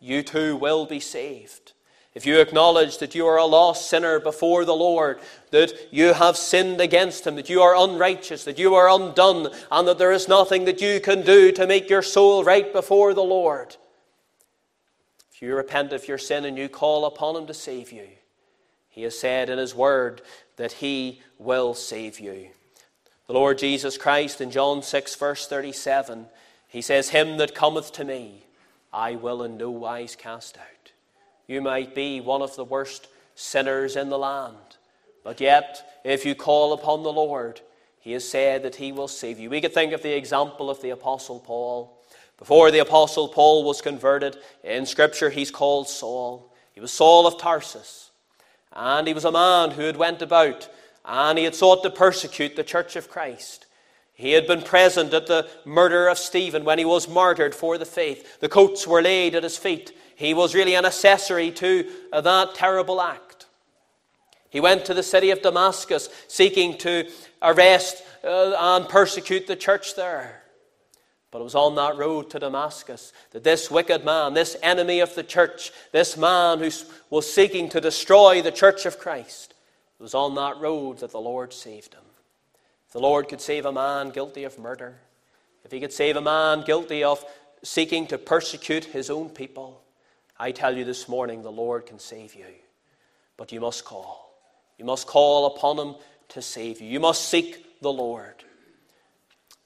you 0.00 0.22
too 0.22 0.56
will 0.56 0.86
be 0.86 1.00
saved. 1.00 1.72
If 2.12 2.26
you 2.26 2.40
acknowledge 2.40 2.98
that 2.98 3.14
you 3.14 3.26
are 3.26 3.36
a 3.36 3.44
lost 3.44 3.88
sinner 3.88 4.18
before 4.18 4.64
the 4.64 4.74
Lord, 4.74 5.20
that 5.52 5.72
you 5.92 6.12
have 6.12 6.36
sinned 6.36 6.80
against 6.80 7.24
Him, 7.24 7.36
that 7.36 7.48
you 7.48 7.62
are 7.62 7.76
unrighteous, 7.76 8.42
that 8.44 8.58
you 8.58 8.74
are 8.74 8.90
undone, 8.90 9.52
and 9.70 9.86
that 9.86 9.98
there 9.98 10.10
is 10.10 10.26
nothing 10.26 10.64
that 10.64 10.80
you 10.80 11.00
can 11.00 11.22
do 11.22 11.52
to 11.52 11.68
make 11.68 11.88
your 11.88 12.02
soul 12.02 12.42
right 12.42 12.72
before 12.72 13.14
the 13.14 13.22
Lord, 13.22 13.76
if 15.32 15.40
you 15.40 15.54
repent 15.54 15.92
of 15.92 16.08
your 16.08 16.18
sin 16.18 16.44
and 16.44 16.58
you 16.58 16.68
call 16.68 17.04
upon 17.04 17.36
Him 17.36 17.46
to 17.46 17.54
save 17.54 17.92
you, 17.92 18.08
He 18.88 19.04
has 19.04 19.16
said 19.16 19.48
in 19.48 19.58
His 19.58 19.74
Word 19.74 20.20
that 20.56 20.72
He 20.72 21.22
will 21.38 21.74
save 21.74 22.18
you. 22.18 22.48
The 23.28 23.32
Lord 23.34 23.58
Jesus 23.58 23.96
Christ 23.96 24.40
in 24.40 24.50
John 24.50 24.82
6, 24.82 25.14
verse 25.14 25.46
37, 25.46 26.26
He 26.66 26.82
says, 26.82 27.10
Him 27.10 27.36
that 27.36 27.54
cometh 27.54 27.92
to 27.92 28.04
me, 28.04 28.46
I 28.92 29.16
will 29.16 29.42
in 29.42 29.56
no 29.56 29.70
wise 29.70 30.16
cast 30.16 30.58
out. 30.58 30.92
You 31.46 31.60
might 31.60 31.94
be 31.94 32.20
one 32.20 32.42
of 32.42 32.56
the 32.56 32.64
worst 32.64 33.08
sinners 33.34 33.96
in 33.96 34.08
the 34.08 34.18
land, 34.18 34.56
but 35.24 35.40
yet, 35.40 36.00
if 36.04 36.24
you 36.24 36.34
call 36.34 36.72
upon 36.72 37.02
the 37.02 37.12
Lord, 37.12 37.60
He 37.98 38.12
has 38.12 38.28
said 38.28 38.62
that 38.62 38.76
He 38.76 38.92
will 38.92 39.08
save 39.08 39.38
you. 39.38 39.50
We 39.50 39.60
could 39.60 39.74
think 39.74 39.92
of 39.92 40.02
the 40.02 40.16
example 40.16 40.70
of 40.70 40.80
the 40.82 40.90
Apostle 40.90 41.40
Paul. 41.40 41.96
Before 42.38 42.70
the 42.70 42.78
Apostle 42.78 43.28
Paul 43.28 43.64
was 43.64 43.82
converted, 43.82 44.38
in 44.64 44.86
Scripture 44.86 45.28
he's 45.28 45.50
called 45.50 45.88
Saul. 45.88 46.52
He 46.72 46.80
was 46.80 46.92
Saul 46.92 47.26
of 47.26 47.38
Tarsus. 47.38 48.10
And 48.72 49.06
he 49.06 49.14
was 49.14 49.24
a 49.24 49.32
man 49.32 49.72
who 49.72 49.82
had 49.82 49.96
went 49.96 50.22
about 50.22 50.68
and 51.04 51.38
he 51.38 51.44
had 51.44 51.54
sought 51.54 51.82
to 51.82 51.90
persecute 51.90 52.56
the 52.56 52.64
church 52.64 52.96
of 52.96 53.10
Christ. 53.10 53.66
He 54.20 54.32
had 54.32 54.46
been 54.46 54.60
present 54.60 55.14
at 55.14 55.26
the 55.26 55.48
murder 55.64 56.06
of 56.06 56.18
Stephen 56.18 56.62
when 56.62 56.78
he 56.78 56.84
was 56.84 57.08
martyred 57.08 57.54
for 57.54 57.78
the 57.78 57.86
faith. 57.86 58.38
The 58.40 58.50
coats 58.50 58.86
were 58.86 59.00
laid 59.00 59.34
at 59.34 59.42
his 59.42 59.56
feet. 59.56 59.96
He 60.14 60.34
was 60.34 60.54
really 60.54 60.74
an 60.74 60.84
accessory 60.84 61.50
to 61.52 61.90
that 62.12 62.54
terrible 62.54 63.00
act. 63.00 63.46
He 64.50 64.60
went 64.60 64.84
to 64.84 64.92
the 64.92 65.02
city 65.02 65.30
of 65.30 65.40
Damascus 65.40 66.10
seeking 66.28 66.76
to 66.78 67.08
arrest 67.40 68.02
uh, 68.22 68.54
and 68.58 68.86
persecute 68.90 69.46
the 69.46 69.56
church 69.56 69.96
there. 69.96 70.42
But 71.30 71.40
it 71.40 71.44
was 71.44 71.54
on 71.54 71.76
that 71.76 71.96
road 71.96 72.28
to 72.30 72.38
Damascus 72.38 73.14
that 73.30 73.42
this 73.42 73.70
wicked 73.70 74.04
man, 74.04 74.34
this 74.34 74.54
enemy 74.62 75.00
of 75.00 75.14
the 75.14 75.22
church, 75.22 75.72
this 75.92 76.18
man 76.18 76.58
who 76.58 76.70
was 77.08 77.32
seeking 77.32 77.70
to 77.70 77.80
destroy 77.80 78.42
the 78.42 78.52
church 78.52 78.84
of 78.84 78.98
Christ, 78.98 79.54
it 79.98 80.02
was 80.02 80.14
on 80.14 80.34
that 80.34 80.58
road 80.58 80.98
that 80.98 81.12
the 81.12 81.18
Lord 81.18 81.54
saved 81.54 81.94
him. 81.94 82.02
If 82.90 82.94
the 82.94 83.00
Lord 83.02 83.28
could 83.28 83.40
save 83.40 83.66
a 83.66 83.72
man 83.72 84.10
guilty 84.10 84.42
of 84.42 84.58
murder, 84.58 84.98
if 85.64 85.70
he 85.70 85.78
could 85.78 85.92
save 85.92 86.16
a 86.16 86.20
man 86.20 86.62
guilty 86.62 87.04
of 87.04 87.24
seeking 87.62 88.08
to 88.08 88.18
persecute 88.18 88.86
his 88.86 89.10
own 89.10 89.28
people, 89.28 89.80
I 90.36 90.50
tell 90.50 90.76
you 90.76 90.84
this 90.84 91.08
morning, 91.08 91.42
the 91.42 91.52
Lord 91.52 91.86
can 91.86 92.00
save 92.00 92.34
you. 92.34 92.46
But 93.36 93.52
you 93.52 93.60
must 93.60 93.84
call. 93.84 94.34
You 94.76 94.84
must 94.84 95.06
call 95.06 95.46
upon 95.46 95.78
him 95.78 95.94
to 96.30 96.42
save 96.42 96.80
you. 96.80 96.88
You 96.88 96.98
must 96.98 97.28
seek 97.28 97.80
the 97.80 97.92
Lord. 97.92 98.42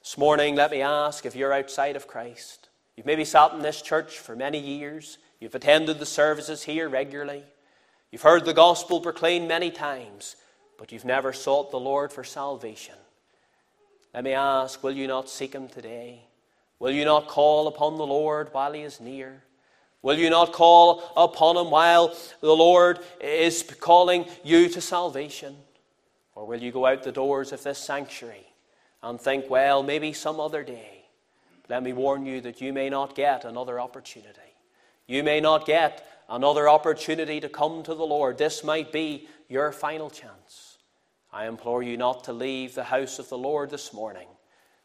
This 0.02 0.18
morning, 0.18 0.54
let 0.54 0.70
me 0.70 0.82
ask 0.82 1.24
if 1.24 1.34
you're 1.34 1.54
outside 1.54 1.96
of 1.96 2.06
Christ. 2.06 2.68
You've 2.94 3.06
maybe 3.06 3.24
sat 3.24 3.54
in 3.54 3.60
this 3.60 3.80
church 3.80 4.18
for 4.18 4.36
many 4.36 4.58
years. 4.58 5.16
You've 5.40 5.54
attended 5.54 5.98
the 5.98 6.04
services 6.04 6.62
here 6.64 6.90
regularly. 6.90 7.42
You've 8.12 8.20
heard 8.20 8.44
the 8.44 8.52
gospel 8.52 9.00
proclaimed 9.00 9.48
many 9.48 9.70
times, 9.70 10.36
but 10.76 10.92
you've 10.92 11.06
never 11.06 11.32
sought 11.32 11.70
the 11.70 11.80
Lord 11.80 12.12
for 12.12 12.22
salvation. 12.22 12.96
Let 14.14 14.22
me 14.22 14.32
ask 14.32 14.80
will 14.82 14.92
you 14.92 15.08
not 15.08 15.28
seek 15.28 15.54
Him 15.54 15.68
today? 15.68 16.20
Will 16.78 16.92
you 16.92 17.04
not 17.04 17.26
call 17.26 17.66
upon 17.66 17.98
the 17.98 18.06
Lord 18.06 18.48
while 18.52 18.72
He 18.72 18.82
is 18.82 19.00
near? 19.00 19.42
Will 20.02 20.16
you 20.16 20.30
not 20.30 20.52
call 20.52 21.02
upon 21.16 21.56
Him 21.56 21.70
while 21.70 22.14
the 22.40 22.54
Lord 22.54 23.00
is 23.20 23.64
calling 23.80 24.26
you 24.44 24.68
to 24.68 24.80
salvation? 24.80 25.56
Or 26.36 26.46
will 26.46 26.62
you 26.62 26.70
go 26.70 26.86
out 26.86 27.02
the 27.02 27.12
doors 27.12 27.52
of 27.52 27.62
this 27.64 27.78
sanctuary 27.78 28.46
and 29.02 29.20
think, 29.20 29.50
well, 29.50 29.82
maybe 29.82 30.12
some 30.12 30.38
other 30.40 30.62
day. 30.62 31.04
Let 31.68 31.82
me 31.82 31.92
warn 31.92 32.24
you 32.24 32.40
that 32.42 32.60
you 32.60 32.72
may 32.72 32.90
not 32.90 33.14
get 33.14 33.44
another 33.44 33.80
opportunity. 33.80 34.40
You 35.06 35.22
may 35.22 35.40
not 35.40 35.66
get 35.66 36.06
another 36.28 36.68
opportunity 36.68 37.40
to 37.40 37.48
come 37.48 37.82
to 37.82 37.94
the 37.94 38.04
Lord. 38.04 38.38
This 38.38 38.62
might 38.62 38.92
be 38.92 39.28
your 39.48 39.72
final 39.72 40.10
chance. 40.10 40.73
I 41.34 41.48
implore 41.48 41.82
you 41.82 41.96
not 41.96 42.22
to 42.24 42.32
leave 42.32 42.76
the 42.76 42.84
house 42.84 43.18
of 43.18 43.28
the 43.28 43.36
Lord 43.36 43.68
this 43.68 43.92
morning 43.92 44.28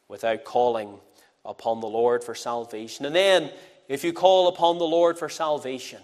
without 0.08 0.44
calling 0.44 0.98
upon 1.46 1.80
the 1.80 1.88
Lord 1.88 2.24
for 2.24 2.34
salvation. 2.34 3.06
And 3.06 3.16
then, 3.16 3.52
if 3.88 4.04
you 4.04 4.14
call 4.14 4.48
upon 4.48 4.80
the 4.80 4.84
Lord 4.88 5.20
for 5.20 5.30
salvation, 5.30 6.02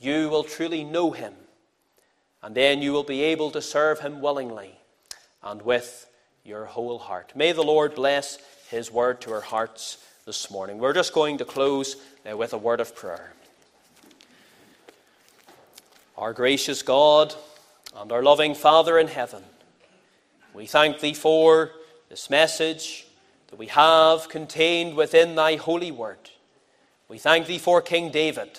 you 0.00 0.30
will 0.30 0.44
truly 0.44 0.82
know 0.82 1.10
Him. 1.10 1.34
And 2.42 2.54
then 2.54 2.80
you 2.80 2.90
will 2.92 3.04
be 3.04 3.20
able 3.24 3.50
to 3.50 3.60
serve 3.60 4.00
Him 4.00 4.22
willingly 4.22 4.78
and 5.42 5.60
with 5.60 6.10
your 6.42 6.64
whole 6.64 6.98
heart. 6.98 7.32
May 7.36 7.52
the 7.52 7.62
Lord 7.62 7.94
bless 7.94 8.38
His 8.70 8.90
word 8.90 9.20
to 9.20 9.32
our 9.32 9.42
hearts 9.42 9.98
this 10.24 10.50
morning. 10.50 10.78
We're 10.78 10.94
just 10.94 11.12
going 11.12 11.36
to 11.36 11.44
close 11.44 11.96
with 12.24 12.54
a 12.54 12.58
word 12.58 12.80
of 12.80 12.96
prayer. 12.96 13.34
Our 16.16 16.32
gracious 16.32 16.80
God 16.80 17.34
and 17.94 18.10
our 18.10 18.22
loving 18.22 18.54
Father 18.54 18.98
in 18.98 19.08
heaven, 19.08 19.42
We 20.56 20.64
thank 20.64 21.00
thee 21.00 21.12
for 21.12 21.72
this 22.08 22.30
message 22.30 23.06
that 23.48 23.58
we 23.58 23.66
have 23.66 24.30
contained 24.30 24.96
within 24.96 25.34
thy 25.34 25.56
holy 25.56 25.90
word. 25.90 26.30
We 27.10 27.18
thank 27.18 27.46
thee 27.46 27.58
for 27.58 27.82
King 27.82 28.10
David. 28.10 28.58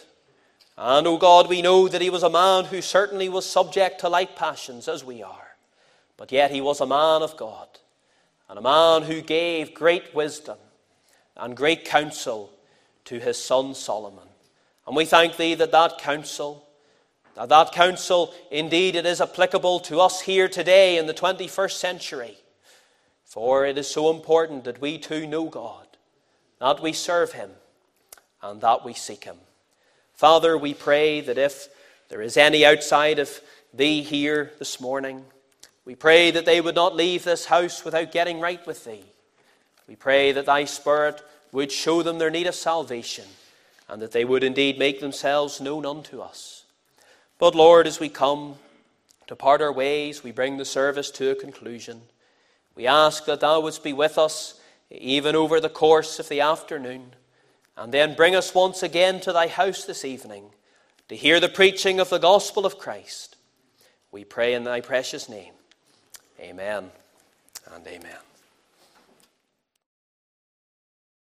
And, 0.77 1.07
O 1.07 1.15
oh 1.15 1.17
God, 1.17 1.49
we 1.49 1.63
know 1.63 1.87
that 1.87 1.99
he 1.99 2.11
was 2.11 2.21
a 2.21 2.29
man 2.29 2.65
who 2.65 2.83
certainly 2.83 3.29
was 3.29 3.47
subject 3.47 4.01
to 4.01 4.09
like 4.09 4.35
passions 4.35 4.87
as 4.87 5.03
we 5.03 5.23
are. 5.23 5.55
But 6.17 6.31
yet 6.31 6.51
he 6.51 6.61
was 6.61 6.81
a 6.81 6.85
man 6.85 7.23
of 7.23 7.35
God, 7.35 7.67
and 8.47 8.59
a 8.59 8.61
man 8.61 9.01
who 9.01 9.21
gave 9.21 9.73
great 9.73 10.13
wisdom 10.13 10.59
and 11.35 11.57
great 11.57 11.83
counsel 11.83 12.51
to 13.05 13.19
his 13.19 13.43
son 13.43 13.73
Solomon. 13.73 14.27
And 14.85 14.95
we 14.95 15.05
thank 15.05 15.35
thee 15.35 15.55
that 15.55 15.71
that 15.71 15.97
counsel, 15.97 16.66
that 17.45 17.71
counsel, 17.71 18.33
indeed, 18.49 18.95
it 18.95 19.05
is 19.05 19.21
applicable 19.21 19.79
to 19.81 19.99
us 19.99 20.21
here 20.21 20.47
today 20.47 20.97
in 20.97 21.05
the 21.05 21.13
21st 21.13 21.71
century. 21.71 22.37
For 23.25 23.65
it 23.65 23.77
is 23.77 23.87
so 23.87 24.09
important 24.09 24.63
that 24.63 24.81
we 24.81 24.97
too 24.97 25.27
know 25.27 25.45
God, 25.45 25.85
that 26.59 26.81
we 26.81 26.93
serve 26.93 27.33
Him, 27.33 27.51
and 28.41 28.61
that 28.61 28.83
we 28.83 28.93
seek 28.93 29.25
Him. 29.25 29.37
Father, 30.13 30.57
we 30.57 30.73
pray 30.73 31.21
that 31.21 31.37
if 31.37 31.67
there 32.09 32.21
is 32.21 32.37
any 32.37 32.65
outside 32.65 33.19
of 33.19 33.41
Thee 33.73 34.01
here 34.01 34.51
this 34.57 34.81
morning, 34.81 35.25
we 35.85 35.93
pray 35.93 36.31
that 36.31 36.45
they 36.45 36.59
would 36.59 36.75
not 36.75 36.95
leave 36.95 37.23
this 37.23 37.45
house 37.45 37.85
without 37.85 38.11
getting 38.11 38.39
right 38.39 38.65
with 38.65 38.83
Thee. 38.83 39.03
We 39.87 39.95
pray 39.95 40.31
that 40.31 40.47
Thy 40.47 40.65
Spirit 40.65 41.21
would 41.51 41.71
show 41.71 42.01
them 42.01 42.17
their 42.17 42.29
need 42.29 42.47
of 42.47 42.55
salvation 42.55 43.25
and 43.87 44.01
that 44.01 44.11
they 44.11 44.25
would 44.25 44.43
indeed 44.43 44.79
make 44.79 44.99
themselves 44.99 45.61
known 45.61 45.85
unto 45.85 46.19
us. 46.19 46.63
But 47.39 47.55
Lord, 47.55 47.85
as 47.85 47.99
we 47.99 48.09
come 48.09 48.55
to 49.27 49.35
part 49.35 49.61
our 49.61 49.71
ways, 49.71 50.23
we 50.23 50.31
bring 50.31 50.57
the 50.57 50.65
service 50.65 51.11
to 51.11 51.29
a 51.29 51.35
conclusion. 51.35 52.01
We 52.75 52.87
ask 52.87 53.25
that 53.25 53.41
Thou 53.41 53.59
wouldst 53.59 53.83
be 53.83 53.93
with 53.93 54.17
us 54.17 54.59
even 54.89 55.35
over 55.35 55.59
the 55.59 55.69
course 55.69 56.19
of 56.19 56.29
the 56.29 56.41
afternoon, 56.41 57.13
and 57.75 57.93
then 57.93 58.15
bring 58.15 58.35
us 58.35 58.55
once 58.55 58.81
again 58.81 59.19
to 59.21 59.33
Thy 59.33 59.47
house 59.47 59.85
this 59.85 60.05
evening 60.05 60.45
to 61.09 61.15
hear 61.15 61.39
the 61.39 61.49
preaching 61.49 61.99
of 61.99 62.09
the 62.09 62.17
gospel 62.17 62.65
of 62.65 62.79
Christ. 62.79 63.35
We 64.11 64.23
pray 64.23 64.53
in 64.53 64.63
Thy 64.63 64.81
precious 64.81 65.29
name. 65.29 65.53
Amen 66.39 66.91
and 67.73 67.87
amen. 67.87 68.17